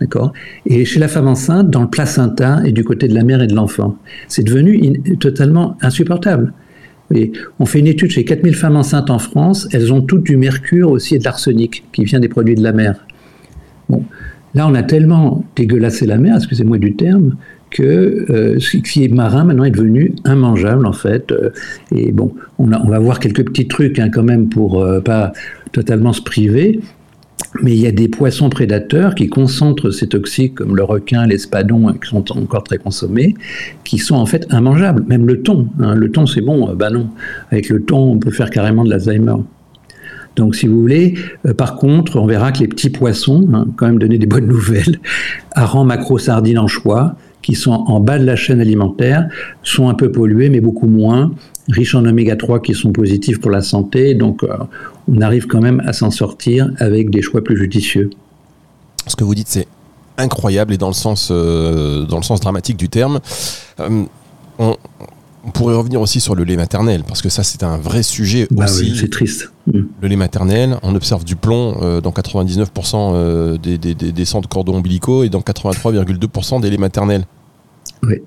D'accord 0.00 0.32
Et 0.66 0.84
chez 0.84 1.00
la 1.00 1.08
femme 1.08 1.26
enceinte, 1.26 1.70
dans 1.70 1.82
le 1.82 1.88
placenta 1.88 2.60
et 2.64 2.72
du 2.72 2.84
côté 2.84 3.08
de 3.08 3.14
la 3.14 3.24
mère 3.24 3.42
et 3.42 3.46
de 3.46 3.54
l'enfant. 3.54 3.96
C'est 4.28 4.44
devenu 4.44 5.00
totalement 5.18 5.76
insupportable. 5.80 6.52
on 7.58 7.66
fait 7.66 7.80
une 7.80 7.88
étude 7.88 8.10
chez 8.10 8.24
4000 8.24 8.54
femmes 8.54 8.76
enceintes 8.76 9.10
en 9.10 9.18
France, 9.18 9.68
elles 9.72 9.92
ont 9.92 10.02
toutes 10.02 10.24
du 10.24 10.36
mercure 10.36 10.90
aussi 10.90 11.16
et 11.16 11.18
de 11.18 11.24
l'arsenic 11.24 11.84
qui 11.92 12.04
vient 12.04 12.20
des 12.20 12.28
produits 12.28 12.54
de 12.54 12.62
la 12.62 12.72
mer. 12.72 13.06
Bon, 13.88 14.04
là 14.54 14.68
on 14.68 14.74
a 14.74 14.82
tellement 14.82 15.44
dégueulassé 15.56 16.06
la 16.06 16.18
mer, 16.18 16.36
excusez-moi 16.36 16.78
du 16.78 16.94
terme, 16.94 17.36
que 17.70 18.26
euh, 18.30 18.58
ce 18.58 18.78
qui 18.78 19.04
est 19.04 19.08
marin 19.08 19.44
maintenant 19.44 19.64
est 19.64 19.70
devenu 19.70 20.14
immangeable 20.26 20.86
en 20.86 20.92
fait. 20.92 21.32
Euh, 21.32 21.50
et 21.94 22.12
bon, 22.12 22.34
on, 22.58 22.66
va 22.66 22.98
voir 22.98 23.20
quelques 23.20 23.44
petits 23.44 23.68
trucs 23.68 23.98
hein, 23.98 24.10
quand 24.10 24.22
même 24.22 24.48
pour 24.48 24.82
euh, 24.82 25.00
pas 25.00 25.32
totalement 25.72 26.12
se 26.12 26.22
priver, 26.22 26.80
mais 27.62 27.72
il 27.72 27.80
y 27.80 27.86
a 27.86 27.92
des 27.92 28.08
poissons 28.08 28.50
prédateurs 28.50 29.14
qui 29.14 29.28
concentrent 29.28 29.90
ces 29.90 30.06
toxiques, 30.08 30.56
comme 30.56 30.76
le 30.76 30.84
requin, 30.84 31.26
l'espadon, 31.26 31.92
qui 31.94 32.08
sont 32.08 32.36
encore 32.36 32.62
très 32.62 32.78
consommés, 32.78 33.34
qui 33.84 33.98
sont 33.98 34.16
en 34.16 34.26
fait 34.26 34.46
immangeables. 34.50 35.04
Même 35.06 35.26
le 35.26 35.42
thon. 35.42 35.68
Hein. 35.80 35.94
Le 35.94 36.10
thon, 36.10 36.26
c'est 36.26 36.40
bon. 36.40 36.74
Ben 36.74 36.90
non. 36.90 37.08
Avec 37.50 37.68
le 37.68 37.82
thon, 37.82 38.12
on 38.12 38.18
peut 38.18 38.30
faire 38.30 38.50
carrément 38.50 38.84
de 38.84 38.90
l'Alzheimer. 38.90 39.36
Donc, 40.36 40.54
si 40.54 40.68
vous 40.68 40.80
voulez, 40.80 41.14
euh, 41.46 41.54
par 41.54 41.76
contre, 41.76 42.16
on 42.16 42.26
verra 42.26 42.52
que 42.52 42.60
les 42.60 42.68
petits 42.68 42.90
poissons, 42.90 43.48
hein, 43.52 43.66
quand 43.76 43.86
même 43.86 43.98
donner 43.98 44.18
des 44.18 44.26
bonnes 44.26 44.46
nouvelles, 44.54 45.00
harengs, 45.52 45.84
macro, 45.84 46.18
sardines, 46.18 46.58
anchois, 46.58 47.16
qui 47.42 47.54
sont 47.54 47.72
en 47.72 48.00
bas 48.00 48.18
de 48.18 48.24
la 48.24 48.36
chaîne 48.36 48.60
alimentaire, 48.60 49.28
sont 49.62 49.88
un 49.88 49.94
peu 49.94 50.10
pollués, 50.10 50.50
mais 50.50 50.60
beaucoup 50.60 50.86
moins, 50.86 51.32
riches 51.68 51.94
en 51.94 52.04
oméga 52.04 52.36
3 52.36 52.60
qui 52.60 52.74
sont 52.74 52.92
positifs 52.92 53.40
pour 53.40 53.50
la 53.50 53.62
santé. 53.62 54.14
Donc, 54.14 54.42
euh, 54.42 54.48
on 55.08 55.20
arrive 55.20 55.46
quand 55.46 55.60
même 55.60 55.82
à 55.86 55.92
s'en 55.92 56.10
sortir 56.10 56.70
avec 56.78 57.10
des 57.10 57.22
choix 57.22 57.42
plus 57.42 57.56
judicieux. 57.56 58.10
Ce 59.06 59.16
que 59.16 59.24
vous 59.24 59.34
dites, 59.34 59.48
c'est 59.48 59.66
incroyable 60.16 60.74
et 60.74 60.78
dans 60.78 60.88
le 60.88 60.94
sens, 60.94 61.28
euh, 61.30 62.04
dans 62.04 62.16
le 62.16 62.22
sens 62.22 62.40
dramatique 62.40 62.76
du 62.76 62.88
terme. 62.88 63.20
Euh, 63.80 64.04
on, 64.58 64.76
pourrait 65.48 65.74
revenir 65.74 66.00
aussi 66.00 66.20
sur 66.20 66.34
le 66.34 66.44
lait 66.44 66.56
maternel, 66.56 67.02
parce 67.06 67.22
que 67.22 67.28
ça, 67.28 67.42
c'est 67.42 67.62
un 67.62 67.76
vrai 67.76 68.02
sujet 68.02 68.46
bah 68.50 68.64
aussi. 68.64 68.96
c'est 68.96 69.10
triste. 69.10 69.52
Mm. 69.66 69.80
Le 70.02 70.08
lait 70.08 70.16
maternel, 70.16 70.76
on 70.82 70.94
observe 70.94 71.24
du 71.24 71.36
plomb 71.36 71.76
euh, 71.82 72.00
dans 72.00 72.10
99% 72.10 73.58
des, 73.58 73.78
des, 73.78 73.94
des, 73.94 74.12
des, 74.12 74.24
centres 74.24 74.48
cordons 74.48 74.76
ombilicaux 74.76 75.24
et 75.24 75.28
dans 75.28 75.40
83,2% 75.40 76.60
des 76.60 76.70
laits 76.70 76.80
maternels. 76.80 77.24
Oui. 78.02 78.20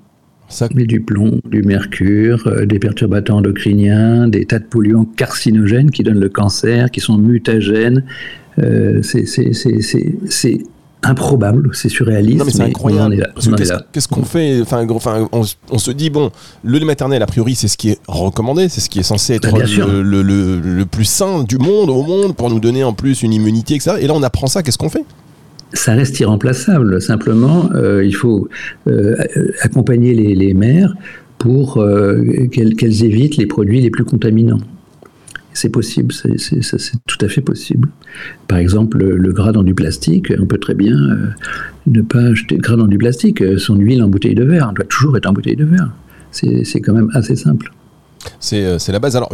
Ça... 0.52 0.68
Mais 0.74 0.84
du 0.84 1.00
plomb, 1.00 1.40
du 1.50 1.62
mercure, 1.62 2.46
euh, 2.46 2.66
des 2.66 2.78
perturbateurs 2.78 3.36
endocriniens, 3.36 4.28
des 4.28 4.44
tas 4.44 4.58
de 4.58 4.64
polluants 4.64 5.06
carcinogènes 5.16 5.90
qui 5.90 6.02
donnent 6.02 6.20
le 6.20 6.28
cancer, 6.28 6.90
qui 6.90 7.00
sont 7.00 7.16
mutagènes. 7.16 8.04
Euh, 8.58 9.00
c'est 9.02 10.62
improbable, 11.02 11.70
c'est 11.72 11.88
surréaliste. 11.88 12.38
Non, 12.38 12.44
mais 12.44 12.52
c'est 12.52 12.62
incroyable. 12.62 13.32
Qu'est-ce 13.92 14.08
qu'on 14.08 14.24
fait? 14.24 14.60
Enfin, 14.62 14.86
enfin 14.90 15.28
on, 15.32 15.78
se 15.78 15.90
dit, 15.90 16.10
bon, 16.10 16.30
le 16.62 16.78
lait 16.78 16.84
maternel, 16.84 17.22
a 17.22 17.26
priori, 17.26 17.54
c'est 17.54 17.68
ce 17.68 17.76
qui 17.76 17.90
est 17.90 17.98
recommandé, 18.06 18.68
c'est 18.68 18.80
ce 18.80 18.88
qui 18.88 19.00
est 19.00 19.04
censé 19.04 19.34
être 19.34 19.50
le, 19.50 20.02
le, 20.02 20.60
le, 20.60 20.86
plus 20.86 21.04
sain 21.04 21.44
du 21.44 21.58
monde, 21.58 21.90
au 21.90 22.02
monde, 22.02 22.36
pour 22.36 22.50
nous 22.50 22.60
donner 22.60 22.84
en 22.84 22.92
plus 22.92 23.22
une 23.22 23.32
immunité, 23.32 23.74
etc. 23.74 23.96
Et 24.00 24.06
là, 24.06 24.14
on 24.14 24.22
apprend 24.22 24.46
ça, 24.46 24.62
qu'est-ce 24.62 24.78
qu'on 24.78 24.90
fait? 24.90 25.04
Ça 25.72 25.94
reste 25.94 26.20
irremplaçable. 26.20 27.00
Simplement, 27.00 27.70
euh, 27.74 28.04
il 28.04 28.14
faut 28.14 28.48
euh, 28.86 29.16
accompagner 29.62 30.14
les, 30.14 30.54
mères 30.54 30.94
pour 31.38 31.78
euh, 31.78 32.22
qu'elles 32.52 33.04
évitent 33.04 33.36
les 33.36 33.46
produits 33.46 33.80
les 33.80 33.90
plus 33.90 34.04
contaminants. 34.04 34.60
C'est 35.54 35.68
possible, 35.68 36.12
c'est 36.12 36.92
tout 37.06 37.18
à 37.20 37.28
fait 37.28 37.40
possible. 37.40 37.88
Par 38.48 38.58
exemple, 38.58 38.98
le, 38.98 39.32
gras 39.32 39.52
dans 39.52 39.62
du 39.62 39.74
plastique, 39.74 40.32
on 40.40 40.46
peut 40.46 40.58
très 40.58 40.74
bien 40.74 40.96
ne 41.86 42.02
pas 42.02 42.20
acheter 42.20 42.56
de 42.56 42.62
gras 42.62 42.76
dans 42.76 42.86
du 42.86 42.98
plastique. 42.98 43.42
Son 43.58 43.76
huile 43.76 44.02
en 44.02 44.08
bouteille 44.08 44.34
de 44.34 44.44
verre, 44.44 44.72
doit 44.72 44.86
toujours 44.86 45.16
être 45.16 45.26
en 45.26 45.32
bouteille 45.32 45.56
de 45.56 45.64
verre. 45.64 45.90
C'est 46.30 46.80
quand 46.80 46.94
même 46.94 47.10
assez 47.12 47.36
simple. 47.36 47.72
C'est 48.40 48.88
la 48.88 48.98
base. 48.98 49.16
Alors, 49.16 49.32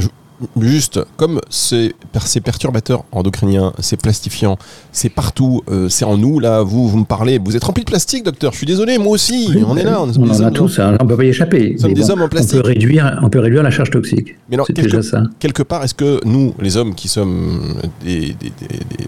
juste 0.61 1.01
comme 1.17 1.41
ces, 1.51 1.95
ces, 2.25 2.41
perturbateurs 2.41 3.05
endocriniens, 3.13 3.73
ces 3.79 3.97
plastifiants, 3.97 4.59
c'est 4.93 5.09
partout, 5.09 5.63
euh, 5.71 5.89
c'est 5.89 6.05
en 6.05 6.17
nous, 6.17 6.39
là, 6.39 6.63
vous, 6.63 6.89
vous 6.89 6.99
me 6.99 7.05
parlez, 7.05 7.39
vous 7.39 7.57
êtes 7.57 7.65
rempli 7.65 7.85
de 7.85 7.91
plastique, 7.91 8.25
docteur, 8.25 8.53
je 8.53 8.59
suis 8.59 8.67
désolé, 8.67 8.99
moi 8.99 9.13
aussi, 9.13 9.49
on 9.67 9.77
est 9.77 9.85
là. 9.85 10.01
On, 10.03 10.11
on 10.11 10.31
en 10.31 10.41
a 10.41 10.51
tous, 10.51 10.79
hein, 10.79 10.97
on 11.01 11.05
ne 11.05 11.09
peut 11.09 11.17
pas 11.17 11.25
y 11.25 11.29
échapper. 11.29 11.75
des 11.75 12.11
hommes 12.11 12.23
en 12.23 12.29
plastique. 12.29 12.59
On 12.59 12.63
peut, 12.63 12.69
réduire, 12.69 13.21
on 13.23 13.29
peut 13.29 13.41
réduire 13.41 13.63
la 13.63 13.71
charge 13.71 13.91
toxique. 13.91 14.37
Mais 14.49 14.57
alors, 14.57 14.67
quelque, 14.67 14.83
déjà 14.83 15.03
ça. 15.03 15.23
quelque 15.39 15.63
part, 15.63 15.85
est-ce 15.85 15.95
que 15.95 16.21
nous, 16.25 16.55
les 16.61 16.77
hommes 16.77 16.95
qui 16.95 17.09
sommes 17.09 17.75
des, 18.05 18.37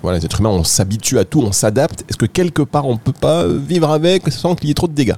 voilà, 0.02 0.18
les 0.18 0.24
êtres 0.24 0.40
humains, 0.40 0.50
on 0.50 0.64
s'habitue 0.64 1.18
à 1.18 1.24
tout, 1.24 1.40
on 1.40 1.52
s'adapte, 1.52 2.04
est-ce 2.08 2.18
que 2.18 2.26
quelque 2.26 2.62
part, 2.62 2.86
on 2.86 2.94
ne 2.94 2.98
peut 2.98 3.12
pas 3.12 3.46
vivre 3.46 3.90
avec 3.90 4.28
sans 4.30 4.54
qu'il 4.54 4.68
y 4.68 4.70
ait 4.70 4.74
trop 4.74 4.88
de 4.88 4.94
dégâts? 4.94 5.14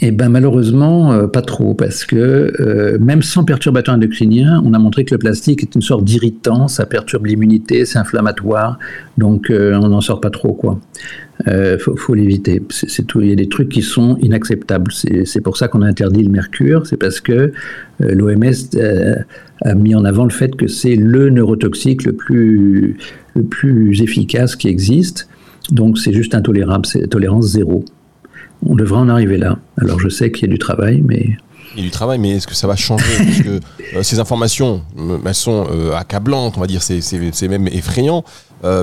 Eh 0.00 0.12
ben 0.12 0.28
malheureusement, 0.28 1.12
euh, 1.12 1.26
pas 1.26 1.42
trop, 1.42 1.74
parce 1.74 2.04
que 2.04 2.52
euh, 2.60 2.98
même 3.00 3.22
sans 3.22 3.44
perturbateur 3.44 3.96
endocrinien, 3.96 4.62
on 4.64 4.72
a 4.72 4.78
montré 4.78 5.04
que 5.04 5.12
le 5.12 5.18
plastique 5.18 5.62
est 5.62 5.74
une 5.74 5.82
sorte 5.82 6.04
d'irritant, 6.04 6.68
ça 6.68 6.86
perturbe 6.86 7.26
l'immunité, 7.26 7.84
c'est 7.84 7.98
inflammatoire, 7.98 8.78
donc 9.16 9.50
euh, 9.50 9.74
on 9.82 9.88
n'en 9.88 10.00
sort 10.00 10.20
pas 10.20 10.30
trop, 10.30 10.52
quoi. 10.52 10.80
Faut, 11.78 11.96
faut 11.96 12.14
l'éviter. 12.14 12.60
C'est 12.68 13.06
tout. 13.06 13.20
Il 13.20 13.28
y 13.28 13.32
a 13.32 13.36
des 13.36 13.48
trucs 13.48 13.68
qui 13.68 13.80
sont 13.80 14.18
inacceptables. 14.20 14.90
C'est 14.90 15.40
pour 15.40 15.56
ça 15.56 15.68
qu'on 15.68 15.82
a 15.82 15.86
interdit 15.86 16.24
le 16.24 16.30
mercure. 16.30 16.84
C'est 16.84 16.96
parce 16.96 17.20
que 17.20 17.52
l'OMS 18.00 18.52
a 19.62 19.74
mis 19.76 19.94
en 19.94 20.04
avant 20.04 20.24
le 20.24 20.30
fait 20.30 20.56
que 20.56 20.66
c'est 20.66 20.96
le 20.96 21.30
neurotoxique 21.30 22.02
le 22.02 22.12
plus 22.12 22.96
le 23.36 23.44
plus 23.44 24.02
efficace 24.02 24.56
qui 24.56 24.66
existe. 24.66 25.28
Donc 25.70 25.96
c'est 25.96 26.12
juste 26.12 26.34
intolérable. 26.34 26.86
C'est 26.86 27.06
tolérance 27.06 27.52
zéro 27.52 27.84
on 28.68 28.74
devrait 28.74 28.98
en 28.98 29.08
arriver 29.08 29.38
là. 29.38 29.58
Alors 29.80 29.98
je 29.98 30.08
sais 30.08 30.30
qu'il 30.30 30.42
y 30.42 30.50
a 30.50 30.52
du 30.52 30.58
travail, 30.58 31.02
mais... 31.04 31.36
Il 31.74 31.80
y 31.80 31.82
a 31.82 31.84
du 31.84 31.90
travail, 31.90 32.18
mais 32.18 32.30
est-ce 32.30 32.46
que 32.46 32.54
ça 32.54 32.66
va 32.66 32.76
changer? 32.76 33.04
Parce 33.18 33.40
que 33.40 33.60
euh, 33.96 34.02
ces 34.02 34.18
informations, 34.20 34.82
euh, 34.98 35.18
elles 35.24 35.34
sont 35.34 35.66
euh, 35.70 35.94
accablantes, 35.94 36.54
on 36.56 36.60
va 36.60 36.66
dire, 36.66 36.82
c'est 36.82 37.48
même 37.48 37.68
effrayant. 37.68 38.24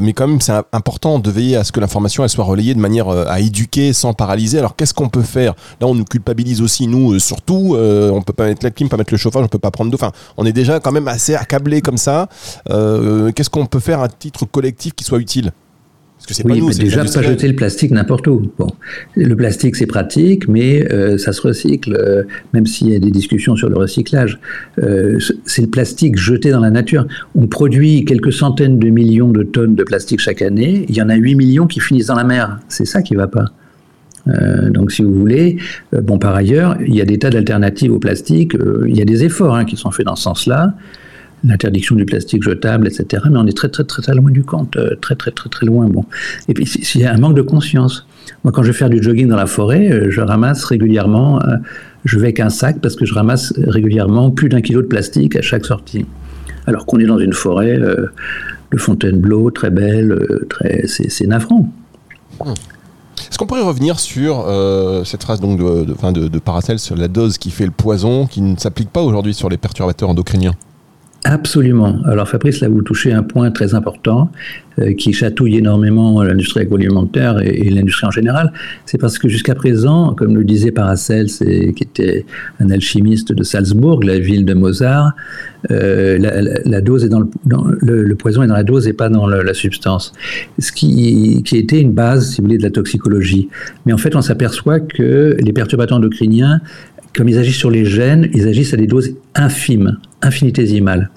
mais 0.02 0.14
quand 0.14 0.28
même, 0.28 0.40
c'est 0.40 0.54
important 0.72 1.20
de 1.20 1.30
veiller 1.30 1.58
à 1.58 1.64
ce 1.64 1.72
que 1.72 1.80
l'information 1.80 2.28
soit 2.28 2.46
relayée 2.46 2.74
de 2.74 2.80
manière 2.80 3.10
à 3.10 3.40
éduquer 3.40 3.92
sans 3.92 4.14
paralyser. 4.14 4.60
Alors, 4.60 4.76
qu'est-ce 4.76 4.94
qu'on 4.94 5.10
peut 5.10 5.24
faire? 5.24 5.54
Là, 5.82 5.88
on 5.88 5.96
nous 5.96 6.06
culpabilise 6.06 6.62
aussi, 6.62 6.88
nous, 6.88 7.20
surtout. 7.20 7.76
on 7.78 8.22
peut 8.22 8.34
pas 8.34 8.46
mettre 8.46 8.64
la 8.64 8.72
clim, 8.72 8.88
pas 8.88 8.98
mettre 8.98 9.14
le 9.14 9.18
chauffage, 9.18 9.44
on 9.44 9.48
peut 9.48 9.60
pas 9.60 9.72
prendre 9.72 9.92
d'eau. 9.92 9.98
Enfin, 10.02 10.12
on 10.38 10.46
est 10.46 10.54
déjà 10.54 10.80
quand 10.80 10.92
même 10.94 11.08
assez 11.08 11.36
accablé 11.36 11.82
comme 11.82 11.98
ça. 11.98 12.30
qu'est-ce 12.68 13.50
qu'on 13.50 13.66
peut 13.66 13.82
faire 13.82 14.00
à 14.00 14.08
titre 14.08 14.46
collectif 14.46 14.94
qui 14.94 15.04
soit 15.04 15.20
utile? 15.20 15.52
Oui, 16.46 16.62
mais 16.62 16.74
déjà, 16.74 17.04
pas 17.06 17.22
jeter 17.22 17.48
le 17.48 17.56
plastique 17.56 17.92
n'importe 17.92 18.28
où. 18.28 18.52
Bon, 18.58 18.68
le 19.16 19.36
plastique, 19.36 19.76
c'est 19.76 19.86
pratique, 19.86 20.48
mais 20.48 20.92
euh, 20.92 21.18
ça 21.18 21.34
se 21.34 21.42
recycle, 21.42 21.96
euh, 22.00 22.24
même 22.54 22.66
s'il 22.66 22.90
y 22.90 22.96
a 22.96 23.00
des 23.00 23.12
discussions 23.12 23.56
sur 23.56 23.70
le 23.70 23.78
recyclage. 23.78 24.40
Euh, 24.82 25.20
c'est 25.46 25.62
le 25.62 25.68
plastique 25.68 26.18
jeté 26.18 26.52
dans 26.52 26.62
la 26.62 26.72
nature. 26.72 27.06
On 27.36 27.48
produit 27.48 28.06
quelques 28.06 28.34
centaines 28.34 28.80
de 28.80 28.90
millions 28.90 29.30
de 29.30 29.44
tonnes 29.44 29.76
de 29.76 29.84
plastique 29.84 30.20
chaque 30.20 30.42
année. 30.42 30.86
Il 30.90 30.96
y 30.96 31.02
en 31.02 31.10
a 31.10 31.16
8 31.16 31.36
millions 31.36 31.68
qui 31.68 31.80
finissent 31.80 32.08
dans 32.08 32.16
la 32.16 32.24
mer. 32.24 32.60
C'est 32.70 32.86
ça 32.86 33.02
qui 33.02 33.14
ne 33.14 33.20
va 33.20 33.28
pas. 33.28 33.46
donc, 34.72 34.92
si 34.92 35.04
vous 35.04 35.14
voulez, 35.14 35.58
bon, 35.92 36.18
par 36.18 36.34
ailleurs, 36.34 36.78
il 36.82 36.96
y 36.96 37.02
a 37.02 37.06
des 37.06 37.20
tas 37.20 37.30
d'alternatives 37.30 37.92
au 37.92 38.00
plastique. 38.00 38.54
il 38.88 38.98
y 38.98 39.02
a 39.02 39.06
des 39.06 39.24
efforts 39.24 39.56
hein, 39.56 39.66
qui 39.66 39.78
sont 39.78 39.92
faits 39.92 40.08
dans 40.08 40.16
ce 40.16 40.24
sens-là 40.24 40.74
l'interdiction 41.46 41.96
du 41.96 42.06
plastique 42.06 42.44
jetable, 42.44 42.88
etc. 42.88 43.24
Mais 43.30 43.38
on 43.38 43.46
est 43.46 43.56
très, 43.56 43.70
très, 43.70 43.84
très, 43.84 44.14
loin 44.14 44.32
du 44.32 44.44
compte, 44.44 44.76
euh, 44.78 44.96
très, 45.00 45.16
très, 45.16 45.32
très, 45.32 45.50
très 45.50 45.66
loin. 45.66 45.88
Bon. 45.88 46.06
Et 46.48 46.54
puis, 46.54 46.66
il 46.96 47.02
y 47.02 47.06
a 47.06 47.14
un 47.14 47.18
manque 47.18 47.36
de 47.36 47.42
conscience. 47.42 48.06
Moi, 48.44 48.52
quand 48.52 48.64
je 48.64 48.68
vais 48.68 48.78
faire 48.78 48.90
du 48.90 49.02
jogging 49.02 49.28
dans 49.28 49.36
la 49.36 49.46
forêt, 49.46 49.92
euh, 49.92 50.10
je 50.10 50.22
ramasse 50.22 50.64
régulièrement, 50.66 51.42
euh, 51.42 51.58
je 52.04 52.18
vais 52.18 52.26
avec 52.26 52.40
un 52.40 52.50
sac 52.50 52.80
parce 52.82 52.96
que 52.96 53.06
je 53.06 53.14
ramasse 53.14 53.54
régulièrement 53.58 54.32
plus 54.32 54.50
d'un 54.50 54.62
kilo 54.62 54.82
de 54.82 54.88
plastique 54.88 55.36
à 55.36 55.42
chaque 55.42 55.66
sortie. 55.66 56.06
Alors 56.68 56.86
qu'on 56.86 57.00
est 57.00 57.06
dans 57.06 57.20
une 57.20 57.34
forêt 57.34 57.78
de 57.78 58.78
Fontainebleau, 58.78 59.52
très 59.52 59.70
belle, 59.70 60.18
très, 60.50 60.88
c'est 60.88 61.28
navrant. 61.28 61.72
Hmm. 62.44 62.54
Est-ce 63.30 63.38
qu'on 63.38 63.46
pourrait 63.46 63.62
revenir 63.62 64.00
sur 64.00 64.46
cette 65.06 65.22
phrase 65.22 65.40
donc 65.40 65.60
de, 65.60 65.86
de, 65.86 66.28
de, 66.28 66.40
Paracel 66.40 66.80
sur 66.80 66.96
la 66.96 67.08
dose 67.08 67.38
qui 67.38 67.52
fait 67.52 67.66
le 67.66 67.72
poison, 67.72 68.26
qui 68.26 68.42
ne 68.42 68.58
s'applique 68.58 68.90
pas 68.90 69.02
aujourd'hui 69.02 69.36
sur 69.36 69.50
les 69.50 69.58
perturbateurs 69.58 70.10
endocriniens? 70.10 70.56
Absolument. 71.28 72.04
Alors 72.06 72.30
Fabrice, 72.30 72.60
là 72.60 72.70
vous 72.70 72.84
touchez 72.84 73.12
un 73.12 73.24
point 73.24 73.50
très 73.50 73.74
important 73.74 74.30
euh, 74.78 74.94
qui 74.94 75.12
chatouille 75.12 75.58
énormément 75.58 76.22
l'industrie 76.22 76.62
agroalimentaire 76.62 77.42
et, 77.42 77.68
l'industrie 77.72 78.06
en 78.06 78.12
général. 78.12 78.54
C'est 78.86 79.00
parce 79.00 79.18
que 79.18 79.28
jusqu'à 79.28 79.56
présent, 79.56 80.14
comme 80.14 80.36
le 80.36 80.44
disait 80.44 80.70
Paracels, 80.70 81.30
qui 81.30 81.84
était 81.84 82.28
un 82.60 82.70
alchimiste 82.70 83.32
de 83.32 83.42
Salzbourg, 83.42 84.04
la 84.04 84.20
ville 84.20 84.46
de 84.46 84.54
Mozart, 84.54 85.14
euh, 85.72 86.20
la, 86.64 86.82
dose 86.82 87.04
est 87.04 87.10
dans, 87.10 87.24
le, 87.48 88.14
poison 88.14 88.44
est 88.44 88.48
dans 88.48 88.54
la 88.54 88.64
dose 88.64 88.88
et 88.88 88.94
pas 88.94 89.10
dans 89.10 89.26
la 89.26 89.54
substance. 89.56 90.14
Ce 90.60 90.72
qui, 90.72 91.42
qui 91.44 91.58
était 91.58 91.82
une 91.82 91.94
base, 91.94 92.34
si 92.34 92.42
vous 92.42 92.46
voulez, 92.46 92.60
de 92.60 92.64
la 92.64 92.70
toxicologie. 92.70 93.50
Mais 93.88 93.94
en 93.94 93.98
fait, 93.98 94.16
on 94.16 94.22
s'aperçoit 94.22 94.80
que 94.80 95.36
les 95.40 95.54
perturbateurs 95.54 95.98
endocriniens 95.98 96.62
comme 97.16 97.30
ils 97.30 97.38
agissent 97.38 97.58
sur 97.58 97.72
les 97.72 97.86
gènes, 97.86 98.30
ils 98.34 98.48
agissent 98.48 98.74
à 98.74 98.78
des 98.78 98.88
doses 98.88 99.16
infimes, 99.36 99.98
infinitésimales. 100.22 101.10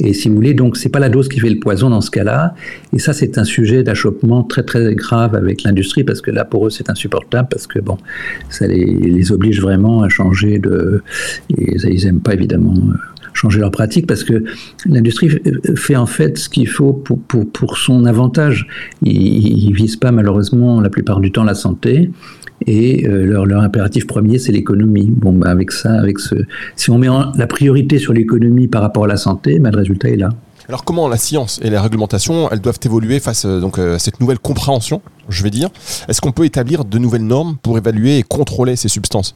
Et 0.00 0.12
si 0.12 0.28
vous 0.28 0.36
voulez, 0.36 0.54
donc 0.54 0.76
c'est 0.76 0.88
pas 0.88 1.00
la 1.00 1.08
dose 1.08 1.28
qui 1.28 1.40
fait 1.40 1.50
le 1.50 1.58
poison 1.58 1.90
dans 1.90 2.00
ce 2.00 2.10
cas-là. 2.10 2.54
Et 2.92 2.98
ça, 2.98 3.12
c'est 3.12 3.36
un 3.36 3.44
sujet 3.44 3.82
d'achoppement 3.82 4.44
très 4.44 4.62
très 4.62 4.94
grave 4.94 5.34
avec 5.34 5.64
l'industrie 5.64 6.04
parce 6.04 6.20
que 6.20 6.30
là, 6.30 6.44
pour 6.44 6.66
eux, 6.66 6.70
c'est 6.70 6.88
insupportable 6.88 7.48
parce 7.50 7.66
que 7.66 7.80
bon, 7.80 7.98
ça 8.48 8.66
les, 8.68 9.32
oblige 9.32 9.60
vraiment 9.60 10.02
à 10.02 10.08
changer 10.08 10.58
de. 10.58 11.02
Et 11.50 11.74
ils 11.74 12.06
aiment 12.06 12.20
pas 12.20 12.34
évidemment 12.34 12.74
changer 13.32 13.60
leur 13.60 13.70
pratique 13.70 14.06
parce 14.06 14.24
que 14.24 14.44
l'industrie 14.86 15.30
fait 15.76 15.96
en 15.96 16.06
fait 16.06 16.38
ce 16.38 16.48
qu'il 16.48 16.68
faut 16.68 16.92
pour, 16.92 17.20
pour, 17.20 17.50
pour, 17.50 17.78
son 17.78 18.04
avantage. 18.04 18.66
Ils 19.02 19.70
ne 19.70 19.74
visent 19.74 19.96
pas 19.96 20.12
malheureusement 20.12 20.80
la 20.80 20.90
plupart 20.90 21.20
du 21.20 21.32
temps 21.32 21.44
la 21.44 21.54
santé 21.54 22.10
et 22.66 23.06
euh, 23.06 23.24
leur, 23.24 23.62
impératif 23.62 24.06
premier, 24.06 24.38
c'est 24.38 24.52
l'économie. 24.52 25.10
Bon, 25.10 25.32
bah, 25.32 25.50
avec 25.50 25.70
ça, 25.70 25.92
avec 25.92 26.18
ce, 26.18 26.34
si 26.76 26.90
on 26.90 26.98
met 26.98 27.08
la 27.36 27.46
priorité 27.46 27.98
sur 27.98 28.12
l'économie 28.12 28.68
par 28.68 28.82
rapport 28.82 29.04
à 29.04 29.08
la 29.08 29.16
santé, 29.16 29.58
bah, 29.58 29.70
le 29.70 29.78
résultat 29.78 30.08
est 30.08 30.16
là. 30.16 30.30
Alors 30.68 30.84
comment 30.84 31.08
la 31.08 31.16
science 31.16 31.58
et 31.62 31.70
les 31.70 31.78
réglementations, 31.78 32.50
elles 32.50 32.60
doivent 32.60 32.78
évoluer 32.84 33.20
face 33.20 33.46
euh, 33.46 33.62
euh, 33.78 33.94
à 33.94 33.98
cette 33.98 34.20
nouvelle 34.20 34.38
compréhension, 34.38 35.00
je 35.30 35.42
vais 35.42 35.50
dire? 35.50 35.70
Est-ce 36.08 36.20
qu'on 36.20 36.32
peut 36.32 36.44
établir 36.44 36.84
de 36.84 36.98
nouvelles 36.98 37.26
normes 37.26 37.56
pour 37.62 37.78
évaluer 37.78 38.18
et 38.18 38.22
contrôler 38.22 38.76
ces 38.76 38.88
substances? 38.88 39.34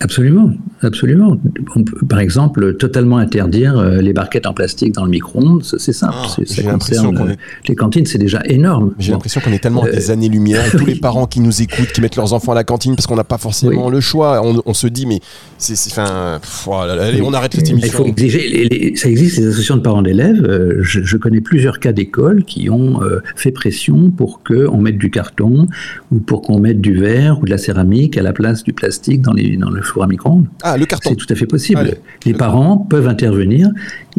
Absolument, 0.00 0.50
absolument. 0.82 1.38
On 1.74 1.82
peut, 1.82 2.06
par 2.06 2.18
exemple, 2.18 2.76
totalement 2.76 3.18
interdire 3.18 3.78
euh, 3.78 4.00
les 4.00 4.12
barquettes 4.12 4.46
en 4.46 4.52
plastique 4.52 4.92
dans 4.92 5.04
le 5.04 5.10
micro-ondes, 5.10 5.62
c'est 5.62 5.92
simple. 5.92 6.14
Ah, 6.16 6.28
ça 6.44 6.62
concerne 6.62 7.30
est... 7.30 7.68
les 7.68 7.74
cantines, 7.74 8.04
c'est 8.04 8.18
déjà 8.18 8.40
énorme. 8.44 8.94
J'ai 8.98 9.08
bon. 9.08 9.14
l'impression 9.14 9.40
qu'on 9.40 9.52
est 9.52 9.58
tellement 9.58 9.84
à 9.84 9.90
des 9.90 10.10
années-lumière. 10.10 10.56
Euh, 10.66 10.78
tous 10.78 10.86
les 10.86 10.96
parents 10.96 11.26
qui 11.26 11.40
nous 11.40 11.62
écoutent, 11.62 11.92
qui 11.92 12.00
mettent 12.00 12.16
leurs 12.16 12.32
enfants 12.32 12.52
à 12.52 12.54
la 12.54 12.64
cantine 12.64 12.96
parce 12.96 13.06
qu'on 13.06 13.16
n'a 13.16 13.24
pas 13.24 13.38
forcément 13.38 13.86
oui. 13.86 13.92
le 13.92 14.00
choix. 14.00 14.40
On, 14.42 14.62
on, 14.64 14.74
se 14.74 14.86
dit, 14.86 15.06
mais 15.06 15.20
c'est, 15.58 15.74
enfin, 15.92 16.40
voilà, 16.64 17.04
allez, 17.04 17.20
on 17.22 17.32
arrête 17.32 17.54
cette 17.54 17.68
émission. 17.68 17.88
Il 17.88 17.92
faut 17.92 18.06
exiger. 18.06 18.48
Les, 18.48 18.64
les, 18.64 18.96
ça 18.96 19.08
existe 19.08 19.38
les 19.38 19.46
associations 19.46 19.76
de 19.76 19.82
parents 19.82 20.02
d'élèves. 20.02 20.42
Euh, 20.44 20.78
je, 20.80 21.02
je, 21.02 21.16
connais 21.16 21.40
plusieurs 21.40 21.78
cas 21.78 21.92
d'écoles 21.92 22.44
qui 22.44 22.70
ont 22.70 23.02
euh, 23.02 23.20
fait 23.36 23.52
pression 23.52 24.10
pour 24.10 24.42
qu'on 24.42 24.78
mette 24.78 24.98
du 24.98 25.10
carton 25.10 25.68
ou 26.10 26.18
pour 26.18 26.42
qu'on 26.42 26.58
mette 26.58 26.80
du 26.80 26.96
verre 26.96 27.38
ou 27.40 27.44
de 27.44 27.50
la 27.50 27.58
céramique 27.58 28.16
à 28.16 28.22
la 28.22 28.32
place 28.32 28.64
du 28.64 28.72
plastique 28.72 29.20
dans, 29.22 29.32
les, 29.32 29.56
dans 29.56 29.70
le 29.70 29.82
four 29.86 30.04
à 30.04 30.06
micro-ondes. 30.06 30.46
Ah, 30.62 30.76
le 30.76 30.86
carton. 30.86 31.10
C'est 31.10 31.16
tout 31.16 31.26
à 31.30 31.34
fait 31.34 31.46
possible. 31.46 31.80
Allez, 31.80 31.94
les 32.24 32.34
parents 32.34 32.76
peuvent 32.78 33.08
intervenir. 33.08 33.70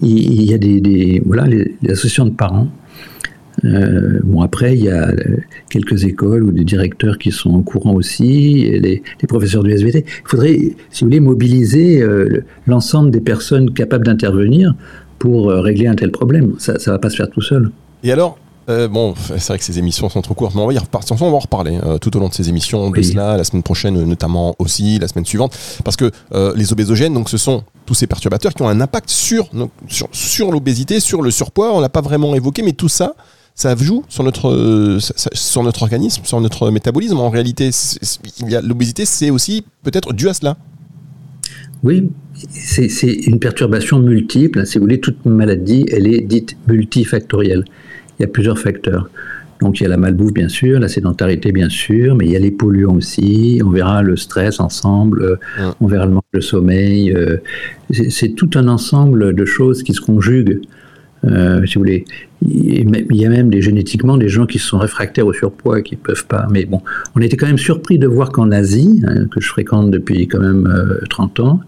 Il, 0.01 0.17
il 0.17 0.43
y 0.43 0.53
a 0.53 0.57
des, 0.57 0.81
des 0.81 1.21
voilà, 1.25 1.45
les, 1.45 1.75
les, 1.81 1.91
associations 1.91 2.25
de 2.25 2.31
parents. 2.31 2.67
Euh, 3.65 4.19
bon, 4.23 4.41
après, 4.41 4.75
il 4.75 4.83
y 4.83 4.89
a 4.89 5.11
quelques 5.69 6.05
écoles 6.05 6.43
ou 6.43 6.51
des 6.51 6.63
directeurs 6.63 7.17
qui 7.17 7.31
sont 7.31 7.55
au 7.55 7.61
courant 7.61 7.93
aussi, 7.93 8.65
et 8.65 8.79
les, 8.79 9.01
les 9.21 9.27
professeurs 9.27 9.63
du 9.63 9.71
SVT. 9.71 10.05
Il 10.07 10.29
faudrait, 10.29 10.57
si 10.91 11.03
vous 11.03 11.07
voulez, 11.07 11.19
mobiliser 11.19 12.01
euh, 12.01 12.43
l'ensemble 12.67 13.11
des 13.11 13.21
personnes 13.21 13.73
capables 13.73 14.05
d'intervenir 14.05 14.75
pour 15.19 15.49
euh, 15.49 15.61
régler 15.61 15.87
un 15.87 15.95
tel 15.95 16.11
problème. 16.11 16.53
Ça 16.59 16.73
ne 16.73 16.91
va 16.91 16.99
pas 16.99 17.09
se 17.09 17.15
faire 17.15 17.29
tout 17.29 17.41
seul. 17.41 17.71
Et 18.03 18.11
alors, 18.11 18.37
euh, 18.69 18.89
bon, 18.89 19.13
c'est 19.15 19.47
vrai 19.47 19.57
que 19.57 19.63
ces 19.63 19.79
émissions 19.79 20.09
sont 20.09 20.21
trop 20.21 20.33
courtes, 20.33 20.53
mais 20.53 20.61
on 20.61 20.67
va, 20.67 20.73
y 20.73 20.77
repartir, 20.77 21.15
on 21.21 21.31
va 21.31 21.37
en 21.37 21.39
reparler 21.39 21.79
euh, 21.85 21.97
tout 21.97 22.15
au 22.17 22.19
long 22.19 22.27
de 22.27 22.33
ces 22.33 22.49
émissions, 22.49 22.89
de 22.89 23.01
cela, 23.01 23.37
la 23.37 23.45
semaine 23.45 23.63
prochaine 23.63 24.03
notamment 24.03 24.55
aussi, 24.59 24.99
la 24.99 25.07
semaine 25.07 25.25
suivante, 25.25 25.57
parce 25.85 25.95
que 25.95 26.11
euh, 26.33 26.53
les 26.55 26.73
obésogènes, 26.73 27.13
donc 27.13 27.29
ce 27.29 27.37
sont 27.37 27.63
tous 27.85 27.93
ces 27.93 28.07
perturbateurs 28.07 28.53
qui 28.53 28.63
ont 28.63 28.67
un 28.67 28.81
impact 28.81 29.09
sur, 29.09 29.49
sur 30.11 30.51
l'obésité, 30.51 30.99
sur 30.99 31.21
le 31.21 31.31
surpoids, 31.31 31.73
on 31.73 31.79
l'a 31.79 31.87
pas 31.87 32.01
vraiment 32.01 32.35
évoqué, 32.35 32.61
mais 32.61 32.73
tout 32.73 32.89
ça, 32.89 33.15
ça 33.55 33.73
joue 33.77 34.03
sur 34.09 34.23
notre, 34.23 34.99
sur 35.31 35.63
notre 35.63 35.83
organisme, 35.83 36.25
sur 36.25 36.41
notre 36.41 36.69
métabolisme. 36.69 37.17
En 37.17 37.29
réalité, 37.29 37.71
l'obésité, 38.63 39.05
c'est 39.05 39.31
aussi 39.31 39.63
peut-être 39.81 40.13
dû 40.13 40.27
à 40.29 40.33
cela. 40.33 40.57
Oui, 41.83 42.09
c'est 42.51 43.07
une 43.07 43.39
perturbation 43.39 43.99
multiple. 43.99 44.65
Si 44.65 44.77
vous 44.77 44.83
voulez, 44.83 44.99
toute 44.99 45.25
maladie, 45.25 45.85
elle 45.91 46.05
est 46.07 46.21
dite 46.21 46.57
multifactorielle 46.67 47.63
il 48.19 48.23
y 48.23 48.25
a 48.25 48.27
plusieurs 48.27 48.59
facteurs. 48.59 49.09
Donc 49.59 49.79
il 49.79 49.83
y 49.83 49.85
a 49.87 49.89
la 49.89 49.97
malbouffe 49.97 50.33
bien 50.33 50.49
sûr, 50.49 50.79
la 50.79 50.87
sédentarité 50.87 51.51
bien 51.51 51.69
sûr, 51.69 52.15
mais 52.15 52.25
il 52.25 52.31
y 52.31 52.35
a 52.35 52.39
les 52.39 52.51
polluants 52.51 52.95
aussi. 52.95 53.59
On 53.65 53.71
verra 53.71 54.03
le 54.03 54.15
stress 54.15 54.59
ensemble, 54.59 55.39
ouais. 55.59 55.65
on 55.81 55.87
verra 55.87 56.05
le 56.05 56.11
manque 56.11 56.25
de 56.33 56.39
sommeil. 56.39 57.11
Euh, 57.11 57.37
c'est 57.91 58.35
tout 58.35 58.51
un 58.55 58.67
ensemble 58.67 59.33
de 59.33 59.45
choses 59.45 59.81
qui 59.81 59.93
se 59.93 60.01
conjuguent. 60.01 60.61
Euh, 61.25 61.65
si 61.65 61.75
vous 61.75 61.81
voulez, 61.81 62.05
il 62.47 63.15
y 63.15 63.25
a 63.25 63.29
même 63.29 63.49
des 63.49 63.61
génétiquement 63.61 64.17
des 64.17 64.29
gens 64.29 64.45
qui 64.45 64.59
sont 64.59 64.77
réfractaires 64.77 65.25
au 65.25 65.33
surpoids 65.33 65.81
qui 65.81 65.95
peuvent 65.95 66.27
pas. 66.27 66.47
Mais 66.51 66.65
bon, 66.65 66.81
on 67.15 67.21
était 67.21 67.37
quand 67.37 67.47
même 67.47 67.57
surpris 67.57 67.97
de 67.97 68.07
voir 68.07 68.31
qu'en 68.31 68.51
Asie, 68.51 69.01
hein, 69.07 69.25
que 69.25 69.41
je 69.41 69.47
fréquente 69.47 69.91
depuis 69.91 70.27
quand 70.27 70.39
même 70.39 70.67
euh, 70.67 70.99
30 71.09 71.39
ans, 71.39 71.59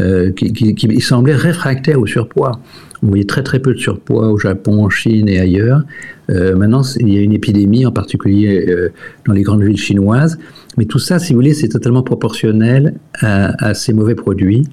euh, 0.00 0.32
qui, 0.32 0.52
qui, 0.52 0.74
qui 0.74 1.00
semblait 1.00 1.34
réfractaire 1.34 2.00
au 2.00 2.06
surpoids. 2.06 2.60
On 3.02 3.08
voyait 3.08 3.24
très 3.24 3.42
très 3.42 3.60
peu 3.60 3.74
de 3.74 3.78
surpoids 3.78 4.28
au 4.28 4.38
Japon, 4.38 4.84
en 4.84 4.90
Chine 4.90 5.28
et 5.28 5.38
ailleurs. 5.38 5.82
Euh, 6.30 6.56
maintenant, 6.56 6.82
il 6.98 7.12
y 7.12 7.18
a 7.18 7.20
une 7.20 7.32
épidémie, 7.32 7.86
en 7.86 7.92
particulier 7.92 8.66
euh, 8.68 8.92
dans 9.26 9.32
les 9.32 9.42
grandes 9.42 9.62
villes 9.62 9.78
chinoises. 9.78 10.38
Mais 10.76 10.84
tout 10.84 10.98
ça, 10.98 11.18
si 11.18 11.32
vous 11.32 11.38
voulez, 11.38 11.54
c'est 11.54 11.68
totalement 11.68 12.02
proportionnel 12.02 12.94
à, 13.20 13.64
à, 13.64 13.74
ces 13.74 13.92
mauvais 13.92 14.14
produits 14.14 14.64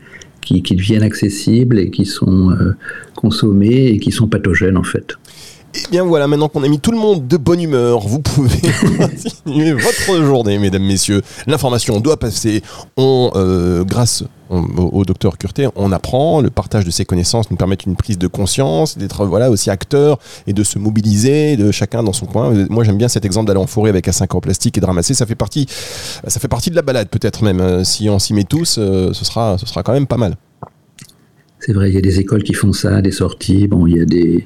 qui, 0.42 0.62
qui, 0.64 0.76
deviennent 0.76 1.04
accessibles 1.04 1.80
et 1.80 1.90
qui 1.90 2.06
sont 2.06 2.52
euh, 2.52 2.76
consommés 3.16 3.88
et 3.88 4.00
qui 4.00 4.12
sont 4.12 4.28
pathogènes 4.28 4.78
en 4.78 4.84
fait. 4.84 5.18
Et 5.76 5.80
eh 5.84 5.92
bien 5.92 6.06
voilà, 6.06 6.26
maintenant 6.26 6.48
qu'on 6.48 6.64
a 6.64 6.70
mis 6.70 6.80
tout 6.80 6.92
le 6.92 6.98
monde 6.98 7.28
de 7.28 7.36
bonne 7.36 7.60
humeur, 7.60 8.00
vous 8.00 8.22
pouvez 8.22 8.62
continuer 8.98 9.74
votre 9.74 10.24
journée, 10.24 10.58
mesdames, 10.58 10.84
messieurs. 10.84 11.22
L'information 11.48 12.00
doit 12.00 12.16
passer. 12.16 12.62
On, 12.96 13.32
euh, 13.36 13.84
grâce 13.84 14.24
au, 14.50 14.56
au, 14.58 15.04
docteur 15.04 15.38
Curté, 15.38 15.68
on 15.76 15.92
apprend. 15.92 16.40
Le 16.40 16.50
partage 16.50 16.86
de 16.86 16.92
ses 16.92 17.04
connaissances 17.04 17.52
nous 17.52 17.58
permet 17.58 17.76
une 17.86 17.98
prise 17.98 18.18
de 18.18 18.28
conscience, 18.28 18.98
d'être 18.98 19.26
voilà 19.26 19.52
aussi 19.52 19.70
acteur 19.70 20.18
et 20.48 20.54
de 20.54 20.64
se 20.64 20.80
mobiliser, 20.80 21.58
de 21.58 21.72
chacun 21.72 22.04
dans 22.04 22.14
son 22.14 22.26
coin. 22.26 22.54
Moi, 22.70 22.86
j'aime 22.86 22.98
bien 22.98 23.10
cet 23.10 23.26
exemple 23.26 23.48
d'aller 23.48 23.60
en 23.60 23.68
forêt 23.68 23.90
avec 23.90 24.08
un 24.08 24.14
5 24.14 24.34
en 24.34 24.40
plastique 24.40 24.78
et 24.78 24.82
de 24.82 24.86
ramasser. 24.86 25.14
Ça 25.14 25.26
fait 25.26 25.36
partie, 25.36 25.68
ça 26.26 26.40
fait 26.40 26.48
partie 26.48 26.70
de 26.70 26.76
la 26.78 26.84
balade 26.84 27.10
peut-être 27.10 27.44
même. 27.44 27.84
Si 27.84 28.10
on 28.10 28.18
s'y 28.18 28.34
met 28.34 28.46
tous, 28.46 28.78
euh, 28.80 29.12
ce 29.12 29.26
sera, 29.26 29.58
ce 29.58 29.66
sera 29.66 29.84
quand 29.84 29.94
même 29.94 30.08
pas 30.08 30.18
mal. 30.18 30.38
C'est 31.60 31.74
vrai, 31.74 31.90
il 31.90 31.96
y 31.96 31.98
a 31.98 32.02
des 32.02 32.20
écoles 32.20 32.44
qui 32.44 32.54
font 32.54 32.72
ça, 32.72 33.02
des 33.02 33.12
sorties. 33.12 33.68
Bon, 33.68 33.88
il 33.88 33.98
y 33.98 34.00
a 34.00 34.06
des 34.06 34.46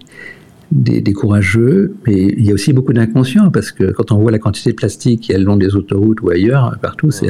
des, 0.71 1.01
des, 1.01 1.13
courageux, 1.13 1.95
mais 2.05 2.27
il 2.37 2.45
y 2.45 2.51
a 2.51 2.53
aussi 2.53 2.73
beaucoup 2.73 2.93
d'inconscients, 2.93 3.49
parce 3.51 3.71
que 3.71 3.91
quand 3.91 4.11
on 4.11 4.17
voit 4.19 4.31
la 4.31 4.39
quantité 4.39 4.71
de 4.71 4.75
plastique 4.75 5.21
qui 5.21 5.31
est 5.31 5.37
le 5.37 5.43
long 5.43 5.57
des 5.57 5.75
autoroutes 5.75 6.21
ou 6.21 6.29
ailleurs, 6.29 6.75
partout, 6.81 7.11
c'est 7.11 7.29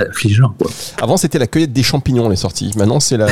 affligeant. 0.00 0.54
Quoi. 0.58 0.70
Avant, 1.00 1.16
c'était 1.16 1.38
la 1.38 1.46
cueillette 1.46 1.72
des 1.72 1.82
champignons, 1.82 2.28
les 2.28 2.36
sorties. 2.36 2.72
Maintenant, 2.76 3.00
c'est 3.00 3.16
le 3.16 3.26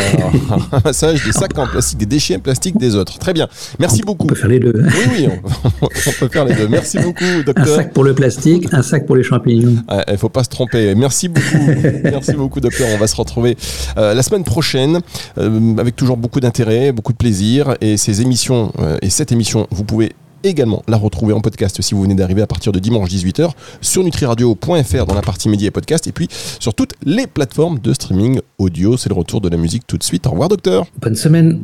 ramassage 0.71 1.25
des 1.27 1.33
sacs 1.33 1.57
en 1.59 1.67
plastique, 1.67 1.99
des 1.99 2.07
déchets 2.07 2.37
en 2.37 2.41
plastique 2.41 2.79
des 2.79 2.97
autres. 2.97 3.19
Très 3.19 3.33
bien. 3.33 3.49
Merci 3.79 4.01
on, 4.03 4.07
beaucoup. 4.07 4.25
On 4.25 4.29
peut 4.29 4.35
faire 4.35 4.49
les 4.49 4.61
deux. 4.61 4.75
Oui, 4.75 5.05
oui, 5.13 5.29
on, 5.29 5.87
on, 5.87 6.13
peut 6.19 6.29
faire 6.29 6.45
les 6.45 6.55
deux. 6.55 6.69
Merci 6.69 6.99
beaucoup, 6.99 7.43
docteur. 7.45 7.69
Un 7.69 7.77
sac 7.77 7.93
pour 7.93 8.05
le 8.05 8.15
plastique, 8.15 8.73
un 8.73 8.83
sac 8.83 9.07
pour 9.07 9.17
les 9.17 9.23
champignons. 9.23 9.77
Il 10.09 10.13
ne 10.13 10.17
faut 10.17 10.29
pas 10.29 10.45
se 10.45 10.49
tromper. 10.49 10.95
Merci 10.95 11.29
beaucoup. 11.29 11.67
Merci 12.05 12.33
beaucoup, 12.33 12.61
docteur. 12.61 12.89
On 12.95 12.99
va 12.99 13.07
se 13.07 13.17
retrouver 13.17 13.57
euh, 13.99 14.15
la 14.15 14.23
semaine 14.23 14.45
prochaine 14.45 15.01
euh, 15.39 15.77
avec 15.79 15.97
toujours 15.97 16.17
beaucoup 16.17 16.41
d'intérêt, 16.41 16.93
beaucoup 16.93 17.13
de 17.13 17.19
plaisir 17.19 17.77
et 17.81 17.97
ces 17.97 18.23
émissions 18.23 18.73
euh, 18.79 18.97
et 19.03 19.10
cette 19.11 19.33
émission, 19.33 19.67
vous 19.71 19.85
pouvez 19.85 20.13
également 20.45 20.83
la 20.89 20.97
retrouver 20.97 21.33
en 21.33 21.41
podcast 21.41 21.83
si 21.83 21.95
vous 21.95 22.03
venez 22.03 22.15
d'arriver 22.15 22.43
à 22.43 22.47
partir 22.47 22.73
de 22.73 22.79
dimanche 22.79 23.11
18h 23.11 23.51
sur 23.81 24.03
nutriradio.fr 24.03 25.07
dans 25.07 25.15
la 25.15 25.23
partie 25.23 25.49
médias 25.49 25.69
et 25.69 25.71
podcast 25.71 26.07
et 26.07 26.13
puis 26.13 26.29
sur 26.31 26.75
toutes 26.75 26.95
les 27.05 27.27
plateformes 27.27 27.79
de 27.79 27.93
streaming 27.93 28.41
audio. 28.59 28.97
C'est 28.97 29.09
le 29.09 29.15
retour 29.15 29.41
de 29.41 29.49
la 29.49 29.57
musique 29.57 29.87
tout 29.87 29.99
de 29.99 30.03
suite. 30.03 30.27
Au 30.27 30.31
revoir 30.31 30.49
docteur. 30.49 30.87
Bonne 31.01 31.17
semaine. 31.17 31.61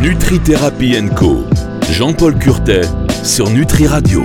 Nutri 0.00 0.38
Thérapie 0.40 0.96
Co. 1.16 1.38
Jean-Paul 1.90 2.38
Curtet 2.38 2.82
sur 3.22 3.50
Nutri 3.50 3.86
Radio. 3.86 4.22